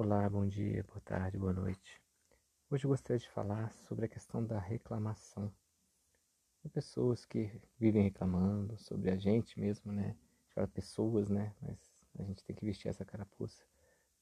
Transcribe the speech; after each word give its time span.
Olá, 0.00 0.30
bom 0.30 0.46
dia, 0.46 0.84
boa 0.84 1.00
tarde, 1.00 1.36
boa 1.36 1.52
noite. 1.52 2.00
Hoje 2.70 2.84
eu 2.84 2.88
gostaria 2.88 3.18
de 3.18 3.28
falar 3.30 3.72
sobre 3.72 4.04
a 4.04 4.08
questão 4.08 4.46
da 4.46 4.56
reclamação. 4.56 5.52
Tem 6.62 6.70
pessoas 6.70 7.24
que 7.24 7.50
vivem 7.76 8.04
reclamando 8.04 8.78
sobre 8.78 9.10
a 9.10 9.16
gente 9.16 9.58
mesmo, 9.58 9.90
né? 9.90 10.04
A 10.04 10.42
gente 10.42 10.54
fala 10.54 10.68
pessoas, 10.68 11.28
né? 11.28 11.52
Mas 11.60 11.76
a 12.16 12.22
gente 12.22 12.44
tem 12.44 12.54
que 12.54 12.64
vestir 12.64 12.86
essa 12.86 13.04
carapuça, 13.04 13.64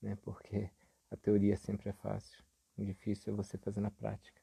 né? 0.00 0.16
Porque 0.22 0.70
a 1.10 1.16
teoria 1.18 1.58
sempre 1.58 1.90
é 1.90 1.92
fácil, 1.92 2.42
o 2.78 2.82
difícil 2.82 3.34
é 3.34 3.36
você 3.36 3.58
fazer 3.58 3.82
na 3.82 3.90
prática. 3.90 4.40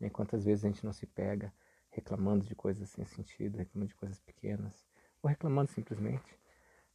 Né? 0.00 0.08
Quantas 0.08 0.46
vezes 0.46 0.64
a 0.64 0.68
gente 0.68 0.82
não 0.82 0.94
se 0.94 1.04
pega 1.04 1.52
reclamando 1.90 2.46
de 2.46 2.54
coisas 2.54 2.88
sem 2.88 3.04
sentido, 3.04 3.58
reclamando 3.58 3.90
de 3.90 3.96
coisas 3.96 4.18
pequenas, 4.18 4.88
ou 5.22 5.28
reclamando 5.28 5.70
simplesmente. 5.70 6.40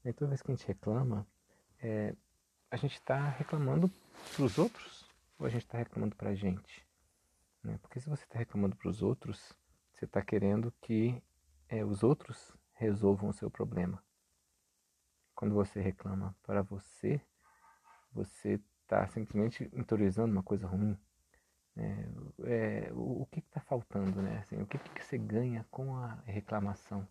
Né? 0.04 0.12
Toda 0.12 0.30
vez 0.30 0.42
que 0.42 0.52
a 0.52 0.56
gente 0.56 0.66
reclama, 0.66 1.28
é, 1.80 2.16
a 2.76 2.78
gente 2.78 2.96
está 2.96 3.30
reclamando 3.30 3.90
para 4.36 4.44
os 4.44 4.58
outros 4.58 5.10
ou 5.40 5.46
a 5.46 5.50
gente 5.50 5.64
está 5.64 5.78
reclamando 5.78 6.14
para 6.14 6.32
a 6.32 6.36
gente? 6.36 6.86
Né? 7.64 7.80
Porque 7.82 8.02
se 8.02 8.10
você 8.10 8.26
está 8.26 8.38
reclamando 8.38 8.76
para 8.76 8.90
os 8.90 9.02
outros, 9.02 9.54
você 9.94 10.04
está 10.04 10.22
querendo 10.22 10.74
que 10.82 11.24
é, 11.70 11.86
os 11.86 12.04
outros 12.04 12.54
resolvam 12.74 13.30
o 13.30 13.34
seu 13.34 13.50
problema. 13.50 14.04
Quando 15.34 15.56
você 15.56 15.80
reclama 15.80 16.36
para 16.44 16.62
você, 16.64 17.22
você 18.12 18.60
está 18.84 19.08
simplesmente 19.08 19.64
interiorizando 19.74 20.34
uma 20.34 20.44
coisa 20.44 20.68
ruim. 20.68 20.98
É, 21.78 22.10
é, 22.44 22.94
o, 22.94 23.22
o, 23.22 23.26
que 23.32 23.40
está 23.40 23.62
faltando, 23.62 24.22
né? 24.22 24.40
Assim, 24.40 24.62
o 24.62 24.68
que, 24.68 24.78
que 24.78 25.04
você 25.04 25.18
ganha 25.18 25.66
com 25.72 25.96
a 25.96 26.16
reclamação? 26.26 27.08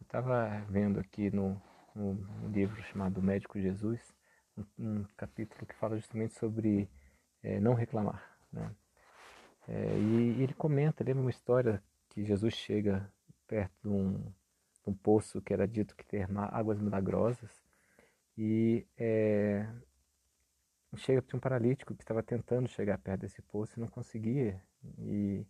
Eu 0.00 0.04
estava 0.04 0.64
vendo 0.68 1.00
aqui 1.00 1.32
no, 1.32 1.60
no 1.96 2.48
livro 2.48 2.80
chamado 2.84 3.20
Médico 3.20 3.60
Jesus, 3.60 4.14
um, 4.78 5.04
capítulo 5.16 5.66
que 5.66 5.74
fala 5.74 5.96
justamente 5.96 6.34
sobre 6.34 6.88
é, 7.42 7.60
não 7.60 7.74
reclamar. 7.74 8.22
Né? 8.52 8.74
É, 9.68 9.96
e, 9.96 10.38
e, 10.38 10.42
ele 10.42 10.54
comenta, 10.54 11.04
lembra 11.04 11.22
uma 11.22 11.30
história 11.30 11.82
que 12.08 12.24
Jesus 12.24 12.54
chega 12.54 13.10
perto 13.46 13.72
de 13.82 13.88
um, 13.88 14.18
de 14.18 14.90
um 14.90 14.94
poço 14.94 15.40
que 15.40 15.52
era 15.52 15.66
dito 15.66 15.96
que 15.96 16.04
ter 16.04 16.28
águas 16.50 16.80
milagrosas 16.80 17.62
e 18.36 18.86
é, 18.96 19.66
chega 20.96 21.22
para 21.22 21.36
um 21.36 21.40
paralítico 21.40 21.94
que 21.94 22.02
estava 22.02 22.22
tentando 22.22 22.68
chegar 22.68 22.98
perto 22.98 23.20
desse 23.20 23.40
poço 23.42 23.78
e 23.78 23.80
não 23.80 23.88
conseguia 23.88 24.60
e 24.98 25.46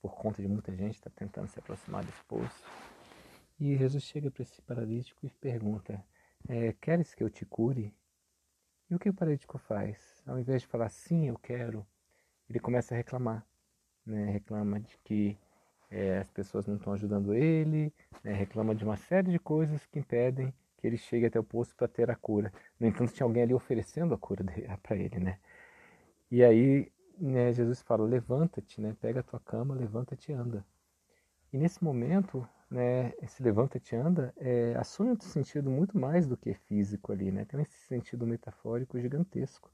por 0.00 0.14
conta 0.14 0.40
de 0.42 0.48
muita 0.48 0.74
gente 0.74 0.94
está 0.94 1.10
tentando 1.10 1.48
se 1.48 1.58
aproximar 1.58 2.04
desse 2.04 2.22
poço 2.24 2.64
e 3.58 3.76
Jesus 3.76 4.04
chega 4.04 4.30
para 4.30 4.42
esse 4.42 4.60
paralítico 4.62 5.26
e 5.26 5.30
pergunta 5.30 6.02
é, 6.48 6.72
queres 6.74 7.14
que 7.14 7.22
eu 7.22 7.30
te 7.30 7.44
cure 7.44 7.94
e 8.92 8.94
o 8.94 8.98
que 8.98 9.08
o 9.08 9.14
paralítico 9.14 9.56
faz? 9.56 10.22
Ao 10.26 10.38
invés 10.38 10.60
de 10.60 10.68
falar 10.68 10.90
sim, 10.90 11.26
eu 11.26 11.38
quero, 11.38 11.86
ele 12.46 12.60
começa 12.60 12.94
a 12.94 12.96
reclamar. 12.98 13.42
Né? 14.04 14.30
Reclama 14.30 14.78
de 14.80 14.98
que 14.98 15.38
é, 15.90 16.18
as 16.18 16.30
pessoas 16.30 16.66
não 16.66 16.76
estão 16.76 16.92
ajudando 16.92 17.32
ele, 17.32 17.90
né? 18.22 18.34
reclama 18.34 18.74
de 18.74 18.84
uma 18.84 18.98
série 18.98 19.30
de 19.30 19.38
coisas 19.38 19.86
que 19.86 19.98
impedem 19.98 20.52
que 20.76 20.86
ele 20.86 20.98
chegue 20.98 21.24
até 21.24 21.40
o 21.40 21.44
posto 21.44 21.74
para 21.74 21.88
ter 21.88 22.10
a 22.10 22.14
cura. 22.14 22.52
No 22.78 22.86
entanto, 22.86 23.14
tinha 23.14 23.24
alguém 23.24 23.44
ali 23.44 23.54
oferecendo 23.54 24.12
a 24.12 24.18
cura 24.18 24.44
para 24.82 24.94
ele, 24.94 25.18
né? 25.18 25.38
E 26.30 26.44
aí 26.44 26.92
né, 27.18 27.50
Jesus 27.50 27.80
fala: 27.80 28.04
levanta-te, 28.04 28.78
né? 28.78 28.94
pega 29.00 29.20
a 29.20 29.22
tua 29.22 29.40
cama, 29.40 29.74
levanta-te 29.74 30.32
e 30.32 30.34
anda. 30.34 30.66
E 31.50 31.56
nesse 31.56 31.82
momento, 31.82 32.46
né, 32.72 33.12
esse 33.20 33.42
levanta-te 33.42 33.94
anda 33.94 34.32
é, 34.38 34.74
assume 34.78 35.10
um 35.10 35.20
sentido 35.20 35.70
muito 35.70 35.98
mais 35.98 36.26
do 36.26 36.38
que 36.38 36.54
físico 36.54 37.12
ali, 37.12 37.30
né? 37.30 37.44
Tem 37.44 37.60
esse 37.60 37.76
sentido 37.86 38.26
metafórico 38.26 38.98
gigantesco. 38.98 39.70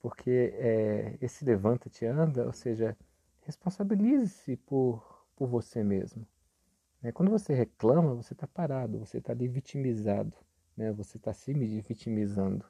Porque 0.00 0.54
é, 0.54 1.18
esse 1.20 1.44
levanta-te 1.44 2.06
anda, 2.06 2.46
ou 2.46 2.52
seja, 2.52 2.96
responsabilize-se 3.42 4.56
por, 4.58 5.26
por 5.34 5.48
você 5.48 5.82
mesmo. 5.82 6.24
Né? 7.02 7.10
Quando 7.10 7.30
você 7.30 7.52
reclama, 7.52 8.14
você 8.14 8.34
está 8.34 8.46
parado, 8.46 9.00
você 9.00 9.18
está 9.18 9.32
ali 9.32 9.48
vitimizado, 9.48 10.32
né? 10.76 10.92
você 10.92 11.16
está 11.16 11.32
se 11.34 11.52
vitimizando. 11.52 12.64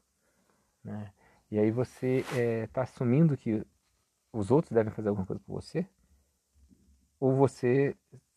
Né? 0.83 1.13
E 1.51 1.59
aí 1.59 1.71
você 1.71 2.21
está 2.21 2.39
é, 2.39 2.67
tá 2.69 2.83
assumindo 2.85 3.37
que 3.37 3.63
os 4.33 4.51
outros 4.51 4.73
devem 4.73 4.93
fazer 4.93 5.11
alguma 5.11 5.27
coisa 5.27 5.43
por 5.45 5.61
você, 5.61 5.87
ou 7.21 7.35
você 7.37 7.95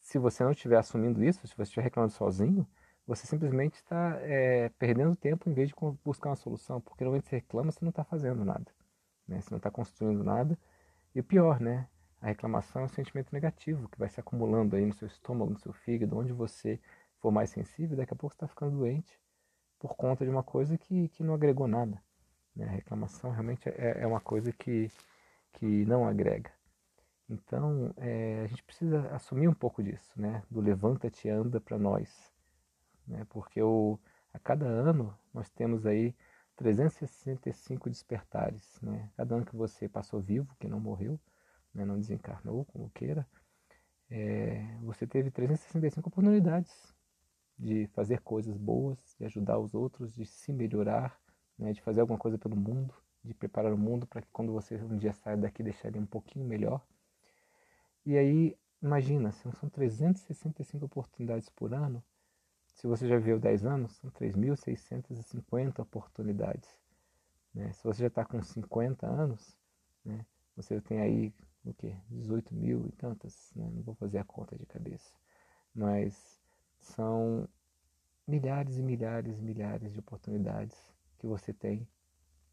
se 0.10 0.18
você 0.18 0.44
não 0.44 0.52
estiver 0.52 0.78
assumindo 0.78 1.24
isso, 1.24 1.46
se 1.46 1.56
você 1.56 1.64
estiver 1.64 1.84
reclamando 1.84 2.12
sozinho, 2.14 2.68
você 3.06 3.28
simplesmente 3.28 3.76
está 3.76 4.18
é, 4.22 4.70
perdendo 4.70 5.16
tempo 5.16 5.48
em 5.48 5.54
vez 5.54 5.70
de 5.70 5.76
buscar 6.04 6.30
uma 6.30 6.36
solução, 6.36 6.82
porque 6.82 7.04
no 7.04 7.12
momento 7.12 7.26
que 7.26 7.30
você 7.30 7.36
reclama, 7.36 7.72
você 7.72 7.78
não 7.84 7.92
está 7.92 8.04
fazendo 8.04 8.44
nada, 8.44 8.66
né? 9.28 9.40
você 9.40 9.52
não 9.52 9.58
está 9.58 9.70
construindo 9.70 10.24
nada. 10.24 10.58
E 11.14 11.20
o 11.20 11.24
pior, 11.24 11.60
né? 11.60 11.88
A 12.22 12.26
reclamação 12.26 12.82
é 12.82 12.86
um 12.86 12.90
sentimento 12.90 13.32
negativo 13.32 13.88
que 13.88 14.00
vai 14.00 14.10
se 14.10 14.20
acumulando 14.20 14.76
aí 14.76 14.84
no 14.84 14.94
seu 14.94 15.08
estômago, 15.08 15.52
no 15.52 15.60
seu 15.60 15.74
fígado, 15.74 16.18
onde 16.18 16.34
você 16.34 16.80
for 17.20 17.32
mais 17.32 17.52
sensível, 17.52 17.96
daqui 17.96 18.12
a 18.12 18.16
pouco 18.16 18.34
você 18.34 18.38
está 18.38 18.48
ficando 18.48 18.78
doente 18.80 19.20
por 19.78 19.96
conta 19.96 20.26
de 20.26 20.32
uma 20.32 20.44
coisa 20.44 20.76
que, 20.76 21.08
que 21.10 21.24
não 21.24 21.36
agregou 21.36 21.68
nada. 21.68 22.02
Né? 22.56 22.66
A 22.66 22.72
reclamação 22.72 23.30
realmente 23.30 23.70
é, 23.70 24.02
é 24.02 24.08
uma 24.08 24.20
coisa 24.20 24.52
que, 24.52 24.92
que 25.54 25.86
não 25.86 26.08
agrega. 26.08 26.52
Então, 27.30 27.94
é, 27.98 28.42
a 28.44 28.48
gente 28.48 28.64
precisa 28.64 29.02
assumir 29.12 29.48
um 29.48 29.54
pouco 29.54 29.84
disso, 29.84 30.20
né? 30.20 30.44
Do 30.50 30.60
levanta-te 30.60 31.30
anda 31.30 31.62
para 31.62 31.78
nós. 31.78 32.34
Né? 33.08 33.26
Porque 33.30 33.62
o, 33.62 34.00
a 34.34 34.40
cada 34.40 34.66
ano 34.66 35.16
nós 35.34 35.50
temos 35.52 35.86
aí 35.86 36.16
365 36.56 37.90
despertares. 37.90 38.80
Né? 38.82 39.12
Cada 39.16 39.36
ano 39.36 39.46
que 39.46 39.56
você 39.56 39.88
passou 39.88 40.20
vivo, 40.20 40.56
que 40.60 40.68
não 40.68 40.80
morreu, 40.80 41.20
né? 41.74 41.86
não 41.86 42.00
desencarnou, 42.00 42.66
como 42.66 42.90
queira, 42.90 43.28
é, 44.10 44.78
você 44.82 45.06
teve 45.06 45.32
365 45.32 46.10
oportunidades 46.10 46.94
de 47.58 47.88
fazer 47.94 48.22
coisas 48.22 48.58
boas, 48.58 49.16
de 49.20 49.26
ajudar 49.26 49.60
os 49.60 49.76
outros, 49.76 50.16
de 50.16 50.26
se 50.26 50.52
melhorar, 50.52 51.20
né? 51.58 51.74
de 51.74 51.82
fazer 51.82 52.02
alguma 52.02 52.18
coisa 52.18 52.38
pelo 52.38 52.56
mundo, 52.56 52.94
de 53.24 53.34
preparar 53.34 53.72
o 53.72 53.78
mundo 53.78 54.08
para 54.08 54.22
que 54.22 54.30
quando 54.32 54.52
você 54.52 54.76
um 54.76 54.98
dia 54.98 55.14
saia 55.14 55.38
daqui 55.38 55.62
deixar 55.62 55.90
ele 55.90 56.00
um 56.00 56.06
pouquinho 56.06 56.46
melhor. 56.46 56.82
E 58.10 58.18
aí, 58.18 58.58
imagina, 58.82 59.32
são 59.32 59.70
365 59.70 60.84
oportunidades 60.84 61.48
por 61.48 61.76
ano. 61.76 62.04
Se 62.74 62.88
você 62.88 63.08
já 63.08 63.16
viveu 63.18 63.40
10 63.40 63.66
anos, 63.68 63.92
são 63.98 64.10
3.650 64.10 65.78
oportunidades. 65.78 66.68
Né? 67.54 67.72
Se 67.72 67.84
você 67.84 68.02
já 68.02 68.08
está 68.08 68.26
com 68.26 68.42
50 68.42 69.06
anos, 69.06 69.56
né? 70.04 70.26
você 70.56 70.82
tem 70.82 71.00
aí 71.00 71.32
o 71.64 71.72
quê? 71.72 71.96
18 72.10 72.56
mil 72.56 72.88
e 72.88 72.92
tantas, 72.94 73.52
né? 73.56 73.70
não 73.72 73.84
vou 73.84 73.94
fazer 73.94 74.18
a 74.18 74.24
conta 74.24 74.58
de 74.58 74.66
cabeça. 74.66 75.14
Mas 75.72 76.42
são 76.80 77.48
milhares 78.26 78.80
e 78.80 78.82
milhares 78.82 79.38
e 79.38 79.44
milhares 79.44 79.94
de 79.94 80.00
oportunidades 80.00 80.76
que 81.20 81.28
você 81.28 81.54
tem. 81.54 81.88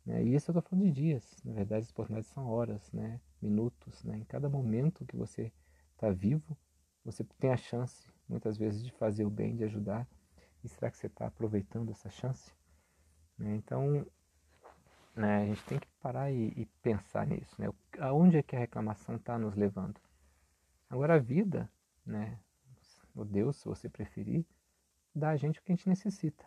Né? 0.04 0.22
E 0.22 0.34
isso 0.34 0.50
eu 0.50 0.58
estou 0.58 0.68
falando 0.68 0.84
de 0.84 0.92
dias, 0.92 1.34
na 1.42 1.54
verdade 1.54 1.84
as 1.84 1.90
oportunidades 1.90 2.28
são 2.28 2.46
horas, 2.46 2.92
né? 2.92 3.18
Minutos, 3.46 4.02
né? 4.04 4.18
Em 4.18 4.24
cada 4.24 4.48
momento 4.48 5.06
que 5.06 5.16
você 5.16 5.52
está 5.94 6.10
vivo, 6.10 6.56
você 7.04 7.24
tem 7.38 7.52
a 7.52 7.56
chance, 7.56 8.12
muitas 8.28 8.56
vezes, 8.56 8.84
de 8.84 8.90
fazer 8.92 9.24
o 9.24 9.30
bem, 9.30 9.56
de 9.56 9.64
ajudar. 9.64 10.06
E 10.64 10.68
será 10.68 10.90
que 10.90 10.98
você 10.98 11.06
está 11.06 11.26
aproveitando 11.26 11.90
essa 11.90 12.10
chance? 12.10 12.52
Né? 13.38 13.54
Então, 13.54 14.04
né, 15.14 15.42
a 15.42 15.46
gente 15.46 15.64
tem 15.64 15.78
que 15.78 15.86
parar 16.00 16.30
e, 16.32 16.48
e 16.56 16.66
pensar 16.82 17.26
nisso, 17.26 17.54
né? 17.58 17.68
Aonde 18.00 18.36
é 18.36 18.42
que 18.42 18.56
a 18.56 18.58
reclamação 18.58 19.16
está 19.16 19.38
nos 19.38 19.54
levando? 19.54 20.00
Agora, 20.90 21.14
a 21.14 21.18
vida, 21.18 21.70
né? 22.04 22.38
O 23.14 23.24
Deus, 23.24 23.56
se 23.56 23.64
você 23.64 23.88
preferir, 23.88 24.44
dá 25.14 25.30
a 25.30 25.36
gente 25.36 25.58
o 25.58 25.62
que 25.62 25.72
a 25.72 25.74
gente 25.74 25.88
necessita. 25.88 26.44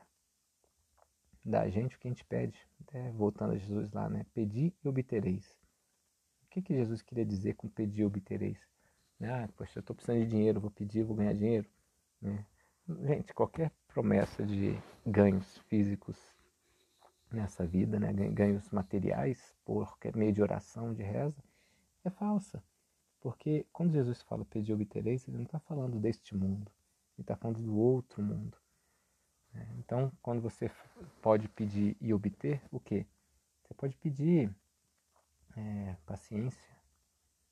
Dá 1.43 1.61
a 1.61 1.69
gente 1.69 1.95
o 1.95 1.99
que 1.99 2.07
a 2.07 2.11
gente 2.11 2.25
pede. 2.25 2.59
Até 2.81 3.11
voltando 3.11 3.53
a 3.53 3.57
Jesus 3.57 3.91
lá, 3.91 4.07
né? 4.07 4.25
Pedir 4.33 4.73
e 4.83 4.87
obtereis. 4.87 5.57
O 6.49 6.51
que, 6.51 6.63
que 6.63 6.73
Jesus 6.73 7.03
queria 7.03 7.23
dizer 7.23 7.53
com 7.53 7.69
pedir 7.69 8.03
obtereis? 8.03 8.57
Ah, 9.21 9.47
poxa, 9.55 9.77
eu 9.77 9.81
estou 9.81 9.95
precisando 9.95 10.23
de 10.23 10.31
dinheiro, 10.31 10.59
vou 10.59 10.71
pedir, 10.71 11.03
vou 11.03 11.15
ganhar 11.15 11.33
dinheiro. 11.33 11.69
Né? 12.19 12.43
Gente, 13.05 13.35
qualquer 13.35 13.71
promessa 13.87 14.43
de 14.43 14.75
ganhos 15.05 15.59
físicos 15.67 16.17
nessa 17.31 17.67
vida, 17.67 17.99
né? 17.99 18.11
ganhos 18.31 18.67
materiais, 18.71 19.53
por 19.63 19.95
meio 20.15 20.33
de 20.33 20.41
oração, 20.41 20.91
de 20.91 21.03
reza, 21.03 21.43
é 22.03 22.09
falsa. 22.09 22.63
Porque 23.21 23.67
quando 23.71 23.93
Jesus 23.93 24.23
fala 24.23 24.43
pedir 24.43 24.73
obtereis, 24.73 25.27
ele 25.27 25.37
não 25.37 25.43
está 25.43 25.59
falando 25.59 25.99
deste 25.99 26.35
mundo, 26.35 26.71
ele 27.15 27.21
está 27.21 27.35
falando 27.35 27.61
do 27.61 27.77
outro 27.77 28.23
mundo. 28.23 28.57
Né? 29.53 29.67
Então, 29.77 30.11
quando 30.19 30.41
você 30.41 30.71
pode 31.21 31.47
pedir 31.47 31.95
e 32.01 32.11
obter, 32.11 32.59
o 32.71 32.79
quê? 32.79 33.05
Você 33.61 33.75
pode 33.75 33.95
pedir 33.97 34.49
é, 35.55 35.95
paciência 36.05 36.77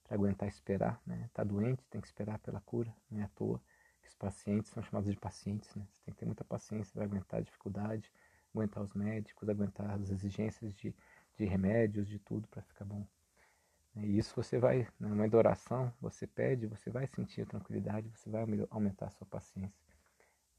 para 0.03 0.15
aguentar 0.15 0.47
esperar, 0.47 1.01
né? 1.05 1.29
Tá 1.33 1.43
doente, 1.43 1.83
tem 1.89 1.99
que 1.99 2.07
esperar 2.07 2.39
pela 2.39 2.61
cura, 2.61 2.93
não 3.09 3.19
é 3.21 3.23
à 3.23 3.29
toa 3.29 3.61
que 4.01 4.07
os 4.07 4.15
pacientes 4.15 4.71
são 4.71 4.81
chamados 4.81 5.11
de 5.11 5.19
pacientes, 5.19 5.73
né? 5.75 5.85
Você 5.91 6.05
tem 6.05 6.13
que 6.13 6.19
ter 6.19 6.25
muita 6.25 6.43
paciência 6.43 6.93
para 6.93 7.03
aguentar 7.03 7.39
a 7.39 7.43
dificuldade, 7.43 8.11
aguentar 8.53 8.81
os 8.81 8.93
médicos, 8.93 9.49
aguentar 9.49 9.91
as 9.91 10.09
exigências 10.09 10.73
de, 10.73 10.95
de 11.35 11.45
remédios, 11.45 12.07
de 12.07 12.17
tudo 12.19 12.47
para 12.47 12.61
ficar 12.61 12.85
bom. 12.85 13.05
E 13.95 14.17
isso 14.17 14.33
você 14.35 14.59
vai, 14.59 14.87
na 14.99 15.09
momento 15.09 15.31
da 15.31 15.39
oração, 15.39 15.91
você 15.99 16.27
pede, 16.27 16.67
você 16.67 16.89
vai 16.89 17.07
sentir 17.07 17.45
tranquilidade, 17.47 18.09
você 18.09 18.29
vai 18.29 18.45
aumentar 18.69 19.07
a 19.07 19.09
sua 19.09 19.25
paciência. 19.27 19.83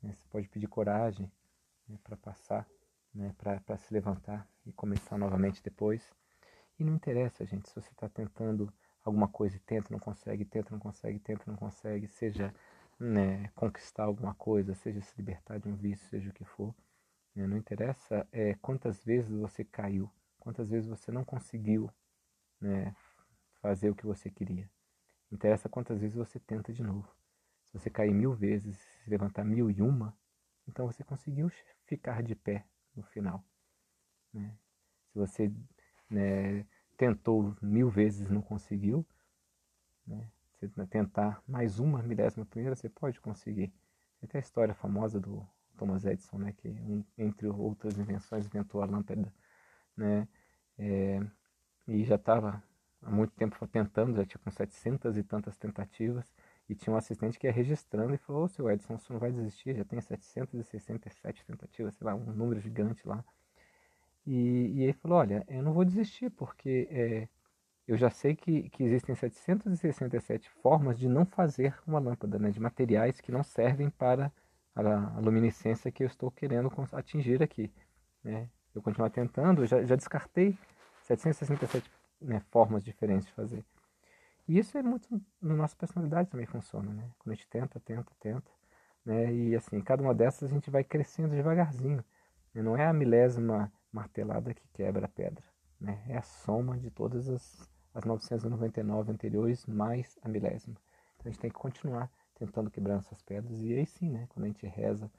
Né? 0.02 0.12
Você 0.12 0.26
pode 0.29 0.49
pedir 0.49 0.67
coragem 0.67 1.31
né, 1.88 1.99
para 2.02 2.17
passar, 2.17 2.69
né, 3.14 3.35
para 3.38 3.76
se 3.76 3.94
levantar 3.94 4.46
e 4.67 4.73
começar 4.73 5.17
novamente 5.17 5.62
depois. 5.62 6.12
E 6.78 6.84
não 6.84 6.94
interessa, 6.94 7.44
gente, 7.44 7.69
se 7.69 7.75
você 7.75 7.90
está 7.90 8.08
tentando 8.08 8.72
alguma 9.04 9.28
coisa 9.28 9.56
e 9.56 9.60
tenta, 9.60 9.88
não 9.90 9.98
consegue, 9.98 10.44
tenta, 10.44 10.70
não 10.70 10.78
consegue, 10.78 11.19
tenta, 11.19 11.42
não 11.46 11.56
consegue, 11.56 12.06
seja 12.06 12.54
né, 12.98 13.48
conquistar 13.54 14.04
alguma 14.04 14.34
coisa, 14.34 14.75
seja 14.75 15.00
se 15.00 15.16
libertar 15.16 15.58
de 15.58 15.69
um 15.69 15.75
vício, 15.75 16.08
seja 16.08 16.30
o 16.30 16.32
que 16.32 16.44
for. 16.44 16.75
Né? 17.34 17.46
Não 17.46 17.56
interessa 17.56 18.26
é, 18.30 18.54
quantas 18.54 19.04
vezes 19.04 19.30
você 19.30 19.64
caiu, 19.64 20.10
quantas 20.38 20.69
vezes 20.69 20.88
você 20.88 21.10
não 21.10 21.25
conseguiu 21.25 21.90
né, 22.60 22.94
fazer 23.60 23.90
o 23.90 23.94
que 23.94 24.06
você 24.06 24.30
queria. 24.30 24.70
Interessa 25.30 25.69
quantas 25.69 26.00
vezes 26.00 26.16
você 26.16 26.38
tenta 26.38 26.72
de 26.72 26.82
novo. 26.82 27.08
Se 27.64 27.72
você 27.72 27.90
cair 27.90 28.14
mil 28.14 28.34
vezes, 28.34 28.78
se 28.78 29.10
levantar 29.10 29.44
mil 29.44 29.70
e 29.70 29.82
uma, 29.82 30.16
então 30.66 30.86
você 30.86 31.04
conseguiu 31.04 31.50
ficar 31.84 32.22
de 32.22 32.34
pé 32.34 32.64
no 32.94 33.02
final. 33.02 33.44
Né? 34.32 34.56
Se 35.12 35.19
você 35.19 35.52
né, 36.10 36.64
tentou 36.96 37.56
mil 37.62 37.88
vezes 37.90 38.28
não 38.28 38.43
conseguiu, 38.43 39.06
né? 40.06 40.28
você 40.60 40.87
tentar 40.87 41.43
mais 41.46 41.78
uma 41.78 42.02
milésima 42.02 42.44
primeira, 42.44 42.75
você 42.75 42.88
pode 42.88 43.20
conseguir. 43.20 43.69
Tem 44.20 44.28
até 44.28 44.38
a 44.38 44.40
história 44.40 44.75
famosa 44.75 45.20
do 45.20 45.46
Thomas 45.76 46.05
Edison, 46.05 46.38
né, 46.38 46.52
que 46.52 46.75
entre 47.16 47.46
outras 47.46 47.96
invenções 47.99 48.46
inventou 48.46 48.82
a 48.82 48.87
lâmpada, 48.87 49.32
né, 49.96 50.26
é, 50.76 51.20
e 51.87 52.05
já 52.05 52.16
estava 52.16 52.62
há 53.02 53.11
muito 53.11 53.32
tempo 53.34 53.66
tentando, 53.69 54.16
já 54.16 54.25
tinha 54.25 54.40
com 54.43 54.50
700 54.50 55.16
e 55.16 55.22
tantas 55.22 55.56
tentativas, 55.56 56.32
e 56.69 56.75
tinha 56.75 56.93
um 56.93 56.96
assistente 56.96 57.38
que 57.38 57.46
ia 57.46 57.52
registrando 57.52 58.12
e 58.14 58.19
falou, 58.19 58.44
ô 58.44 58.49
seu 58.49 58.69
Edson, 58.70 58.99
você 58.99 59.12
não 59.12 59.20
vai 59.20 59.32
desistir, 59.32 59.76
já 59.76 59.84
tem 59.84 60.00
767 60.00 61.44
tentativas, 61.46 61.94
sei 61.94 62.04
lá, 62.04 62.14
um 62.14 62.32
número 62.32 62.61
gigante 62.61 63.06
lá. 63.06 63.25
E, 64.28 64.75
e 64.75 64.82
ele 64.82 64.92
falou, 64.92 65.16
olha, 65.16 65.42
eu 65.48 65.62
não 65.62 65.72
vou 65.72 65.86
desistir, 65.86 66.28
porque 66.28 66.86
é, 66.90 67.28
eu 67.86 67.96
já 67.96 68.10
sei 68.10 68.36
que, 68.36 68.69
que 68.69 68.84
existem 68.84 69.14
767 69.14 70.50
formas 70.62 70.98
de 70.98 71.08
não 71.08 71.25
fazer 71.25 71.75
uma 71.86 71.98
lâmpada, 71.98 72.38
né, 72.38 72.50
de 72.50 72.60
materiais 72.60 73.22
que 73.22 73.32
não 73.32 73.42
servem 73.42 73.88
para 73.88 74.30
a, 74.76 75.19
luminescência 75.19 75.90
que 75.90 76.02
eu 76.02 76.06
estou 76.06 76.30
querendo 76.30 76.70
atingir 76.92 77.42
aqui. 77.42 77.72
Né. 78.22 78.50
Eu 78.75 78.82
continuar 78.82 79.08
tentando, 79.08 79.64
já, 79.64 79.82
já 79.82 79.96
descartei 79.96 80.58
767 81.04 81.90
né, 82.20 82.42
formas 82.50 82.84
diferentes 82.84 83.28
de 83.28 83.32
fazer. 83.32 83.64
E 84.46 84.58
isso 84.58 84.76
é 84.76 84.82
muito 84.82 85.08
na 85.40 85.54
nossa 85.54 85.75
personalidade 85.75 86.28
também 86.28 86.46
funciona, 86.46 86.92
né? 86.92 87.10
Quando 87.19 87.32
a 87.32 87.34
gente 87.34 87.48
tenta, 87.48 87.80
tenta, 87.80 88.12
tenta, 88.20 88.50
né? 89.04 89.32
E 89.32 89.56
assim, 89.56 89.80
cada 89.80 90.02
uma 90.02 90.14
dessas 90.14 90.50
a 90.50 90.54
gente 90.54 90.70
vai 90.70 90.84
crescendo 90.84 91.34
devagarzinho. 91.34 92.04
Né? 92.54 92.62
Não 92.62 92.76
é 92.76 92.86
a 92.86 92.92
milésima 92.92 93.72
martelada 93.93 94.55
que 94.55 94.67
quebra 94.69 95.06
a 95.06 95.08
pedra, 95.08 95.44
né? 95.81 96.02
É 96.08 96.17
a 96.17 96.23
soma 96.23 96.79
de 96.79 96.90
todas 96.90 97.29
as, 97.29 97.69
as 97.94 98.05
999 98.05 99.12
anteriores 99.12 99.67
mais 99.67 100.19
a 100.23 100.29
milésima. 100.29 100.76
Então 101.17 101.26
a 101.26 101.29
gente 101.31 101.40
tem 101.40 101.50
que 101.50 101.56
continuar 101.56 102.11
tentando 102.35 102.70
quebrar 102.70 102.99
essas 102.99 103.20
pedras 103.23 103.61
e 103.61 103.75
aí 103.75 103.87
sim, 103.87 104.11
né? 104.11 104.26
Quando 104.29 104.44
a 104.44 104.49
gente 104.49 104.67
reza 104.67 105.11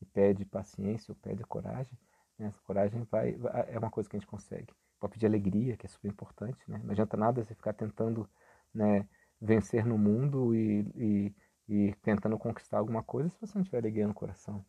e 0.00 0.04
pede 0.04 0.44
paciência 0.44 1.12
ou 1.12 1.16
pede 1.16 1.44
coragem, 1.44 1.96
né? 2.38 2.46
essa 2.46 2.60
coragem 2.62 3.02
vai, 3.10 3.38
é 3.68 3.78
uma 3.78 3.90
coisa 3.90 4.08
que 4.08 4.16
a 4.16 4.18
gente 4.18 4.28
consegue. 4.28 4.72
Pode 4.98 5.12
pedir 5.12 5.26
alegria, 5.26 5.76
que 5.76 5.86
é 5.86 5.88
super 5.88 6.08
importante, 6.08 6.58
né? 6.68 6.80
Não 6.82 6.92
adianta 6.92 7.16
nada 7.16 7.44
você 7.44 7.54
ficar 7.54 7.72
tentando 7.72 8.28
né, 8.72 9.06
vencer 9.40 9.84
no 9.84 9.98
mundo 9.98 10.54
e, 10.54 10.80
e, 10.96 11.34
e, 11.68 11.94
tentando 12.02 12.38
conquistar 12.38 12.78
alguma 12.78 13.02
coisa 13.02 13.28
se 13.28 13.40
você 13.40 13.56
não 13.56 13.64
tiver 13.64 13.78
alegria 13.78 14.06
no 14.06 14.14
coração. 14.14 14.64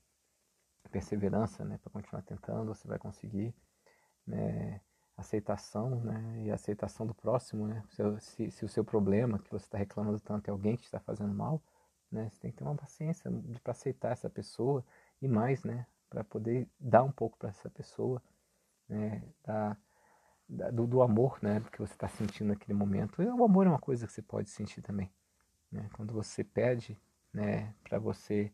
Perseverança, 0.95 1.65
né, 1.65 1.77
para 1.77 1.91
continuar 1.91 2.21
tentando, 2.21 2.73
você 2.73 2.87
vai 2.87 2.97
conseguir. 2.97 3.53
Né, 4.25 4.79
aceitação, 5.17 5.99
né, 5.99 6.43
e 6.45 6.51
aceitação 6.51 7.05
do 7.05 7.13
próximo, 7.13 7.67
né, 7.67 7.83
se, 7.89 8.19
se, 8.19 8.51
se 8.51 8.65
o 8.65 8.69
seu 8.69 8.83
problema 8.83 9.39
que 9.39 9.51
você 9.51 9.65
está 9.65 9.77
reclamando 9.77 10.19
tanto 10.21 10.47
é 10.47 10.51
alguém 10.51 10.77
que 10.77 10.85
está 10.85 10.99
fazendo 10.99 11.33
mal, 11.33 11.61
né, 12.09 12.29
você 12.29 12.39
tem 12.39 12.51
que 12.51 12.57
ter 12.57 12.63
uma 12.63 12.75
paciência 12.75 13.29
para 13.61 13.71
aceitar 13.71 14.13
essa 14.13 14.29
pessoa 14.29 14.85
e 15.21 15.27
mais, 15.27 15.65
né, 15.65 15.85
para 16.09 16.23
poder 16.23 16.65
dar 16.79 17.03
um 17.03 17.11
pouco 17.11 17.37
para 17.37 17.49
essa 17.49 17.69
pessoa, 17.69 18.21
né, 18.87 19.21
dar 19.43 19.77
do, 20.47 20.87
do 20.87 21.01
amor 21.01 21.39
né, 21.41 21.61
que 21.73 21.79
você 21.79 21.93
está 21.93 22.07
sentindo 22.07 22.47
naquele 22.47 22.73
momento. 22.73 23.21
E 23.21 23.25
o 23.25 23.43
amor 23.43 23.65
é 23.65 23.69
uma 23.69 23.79
coisa 23.79 24.07
que 24.07 24.13
você 24.13 24.21
pode 24.21 24.49
sentir 24.49 24.81
também. 24.81 25.11
Né? 25.71 25.89
Quando 25.93 26.13
você 26.13 26.43
pede 26.43 26.97
né, 27.33 27.73
para 27.83 27.99
você 27.99 28.53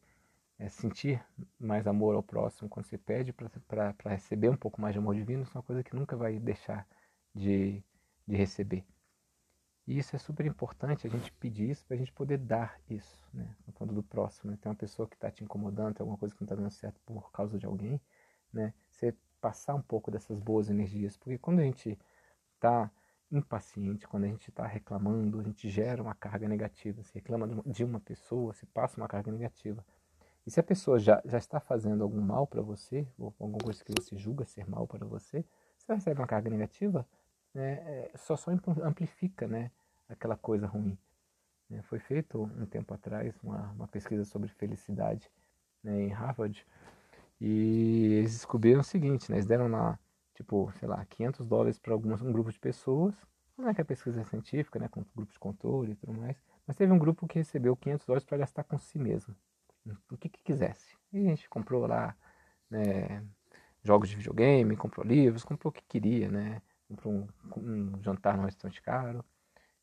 é, 0.61 0.69
sentir 0.69 1.19
mais 1.59 1.87
amor 1.87 2.13
ao 2.13 2.21
próximo, 2.21 2.69
quando 2.69 2.85
você 2.85 2.95
pede 2.95 3.33
para 3.33 3.95
receber 4.05 4.47
um 4.47 4.55
pouco 4.55 4.79
mais 4.79 4.93
de 4.93 4.99
amor 4.99 5.15
divino, 5.15 5.41
isso 5.41 5.51
é 5.55 5.57
uma 5.57 5.63
coisa 5.63 5.83
que 5.83 5.95
nunca 5.95 6.15
vai 6.15 6.37
deixar 6.37 6.87
de, 7.33 7.83
de 8.27 8.35
receber. 8.35 8.85
E 9.87 9.97
isso 9.97 10.15
é 10.15 10.19
super 10.19 10.45
importante, 10.45 11.07
a 11.07 11.09
gente 11.09 11.31
pedir 11.33 11.71
isso 11.71 11.83
para 11.87 11.95
a 11.95 11.97
gente 11.97 12.13
poder 12.13 12.37
dar 12.37 12.79
isso, 12.87 13.17
né? 13.33 13.55
Falando 13.73 13.95
do 13.95 14.03
próximo, 14.03 14.51
né? 14.51 14.57
tem 14.61 14.69
uma 14.69 14.77
pessoa 14.77 15.07
que 15.07 15.15
está 15.15 15.31
te 15.31 15.43
incomodando, 15.43 15.95
tem 15.95 16.03
alguma 16.03 16.17
coisa 16.17 16.35
que 16.35 16.41
não 16.41 16.45
está 16.45 16.55
dando 16.55 16.69
certo 16.69 17.01
por 17.07 17.31
causa 17.31 17.57
de 17.57 17.65
alguém, 17.65 17.99
né? 18.53 18.71
Você 18.91 19.15
passar 19.41 19.73
um 19.73 19.81
pouco 19.81 20.11
dessas 20.11 20.39
boas 20.39 20.69
energias, 20.69 21.17
porque 21.17 21.39
quando 21.39 21.59
a 21.61 21.63
gente 21.63 21.97
está 22.53 22.91
impaciente, 23.31 24.07
quando 24.07 24.25
a 24.25 24.27
gente 24.27 24.49
está 24.49 24.67
reclamando, 24.67 25.39
a 25.39 25.43
gente 25.43 25.67
gera 25.67 26.03
uma 26.03 26.13
carga 26.13 26.47
negativa. 26.47 27.01
Se 27.01 27.15
reclama 27.15 27.47
de 27.65 27.83
uma 27.83 27.99
pessoa, 27.99 28.53
se 28.53 28.67
passa 28.67 29.01
uma 29.01 29.07
carga 29.07 29.31
negativa. 29.31 29.83
E 30.45 30.51
se 30.51 30.59
a 30.59 30.63
pessoa 30.63 30.99
já, 30.99 31.21
já 31.25 31.37
está 31.37 31.59
fazendo 31.59 32.03
algum 32.03 32.21
mal 32.21 32.47
para 32.47 32.61
você, 32.61 33.07
ou 33.17 33.33
alguma 33.39 33.59
coisa 33.59 33.83
que 33.83 33.93
você 33.93 34.17
julga 34.17 34.45
ser 34.45 34.67
mal 34.67 34.87
para 34.87 35.05
você, 35.05 35.45
você 35.77 35.93
recebe 35.93 36.19
uma 36.19 36.27
carga 36.27 36.49
negativa, 36.49 37.07
né, 37.53 37.73
é, 37.73 38.11
só, 38.15 38.35
só 38.35 38.51
amplifica 38.83 39.47
né, 39.47 39.71
aquela 40.09 40.35
coisa 40.35 40.65
ruim. 40.65 40.97
Né. 41.69 41.81
Foi 41.83 41.99
feito 41.99 42.41
um 42.41 42.65
tempo 42.65 42.93
atrás 42.93 43.35
uma, 43.43 43.71
uma 43.71 43.87
pesquisa 43.87 44.25
sobre 44.25 44.49
felicidade 44.49 45.29
né, 45.83 46.01
em 46.03 46.09
Harvard, 46.09 46.65
e 47.41 48.13
eles 48.19 48.33
descobriram 48.33 48.81
o 48.81 48.83
seguinte, 48.83 49.31
né? 49.31 49.37
Eles 49.37 49.47
deram 49.47 49.67
lá, 49.67 49.97
tipo, 50.35 50.71
sei 50.79 50.87
lá, 50.87 51.03
500 51.05 51.47
dólares 51.47 51.79
para 51.79 51.95
um 51.95 52.31
grupo 52.31 52.51
de 52.51 52.59
pessoas. 52.59 53.15
Não 53.57 53.67
é 53.67 53.73
que 53.73 53.81
a 53.81 53.85
pesquisa 53.85 54.21
é 54.21 54.23
científica, 54.25 54.77
né? 54.77 54.87
Com 54.87 55.03
grupos 55.15 55.33
de 55.33 55.39
controle 55.39 55.93
e 55.93 55.95
tudo 55.95 56.13
mais. 56.13 56.37
Mas 56.67 56.77
teve 56.77 56.93
um 56.93 56.99
grupo 56.99 57.27
que 57.27 57.39
recebeu 57.39 57.75
500 57.75 58.05
dólares 58.05 58.25
para 58.25 58.37
gastar 58.37 58.63
com 58.63 58.77
si 58.77 58.99
mesmo. 58.99 59.35
O 60.09 60.17
que, 60.17 60.29
que 60.29 60.43
quisesse. 60.43 60.95
E 61.11 61.25
a 61.25 61.29
gente 61.29 61.49
comprou 61.49 61.85
lá, 61.87 62.15
né? 62.69 63.23
Jogos 63.83 64.09
de 64.09 64.15
videogame, 64.15 64.77
comprou 64.77 65.05
livros, 65.05 65.43
comprou 65.43 65.71
o 65.71 65.73
que 65.73 65.83
queria, 65.83 66.29
né? 66.29 66.61
Comprou 66.87 67.13
um, 67.13 67.27
um 67.57 68.03
jantar 68.03 68.37
num 68.37 68.45
restaurante 68.45 68.81
caro, 68.81 69.25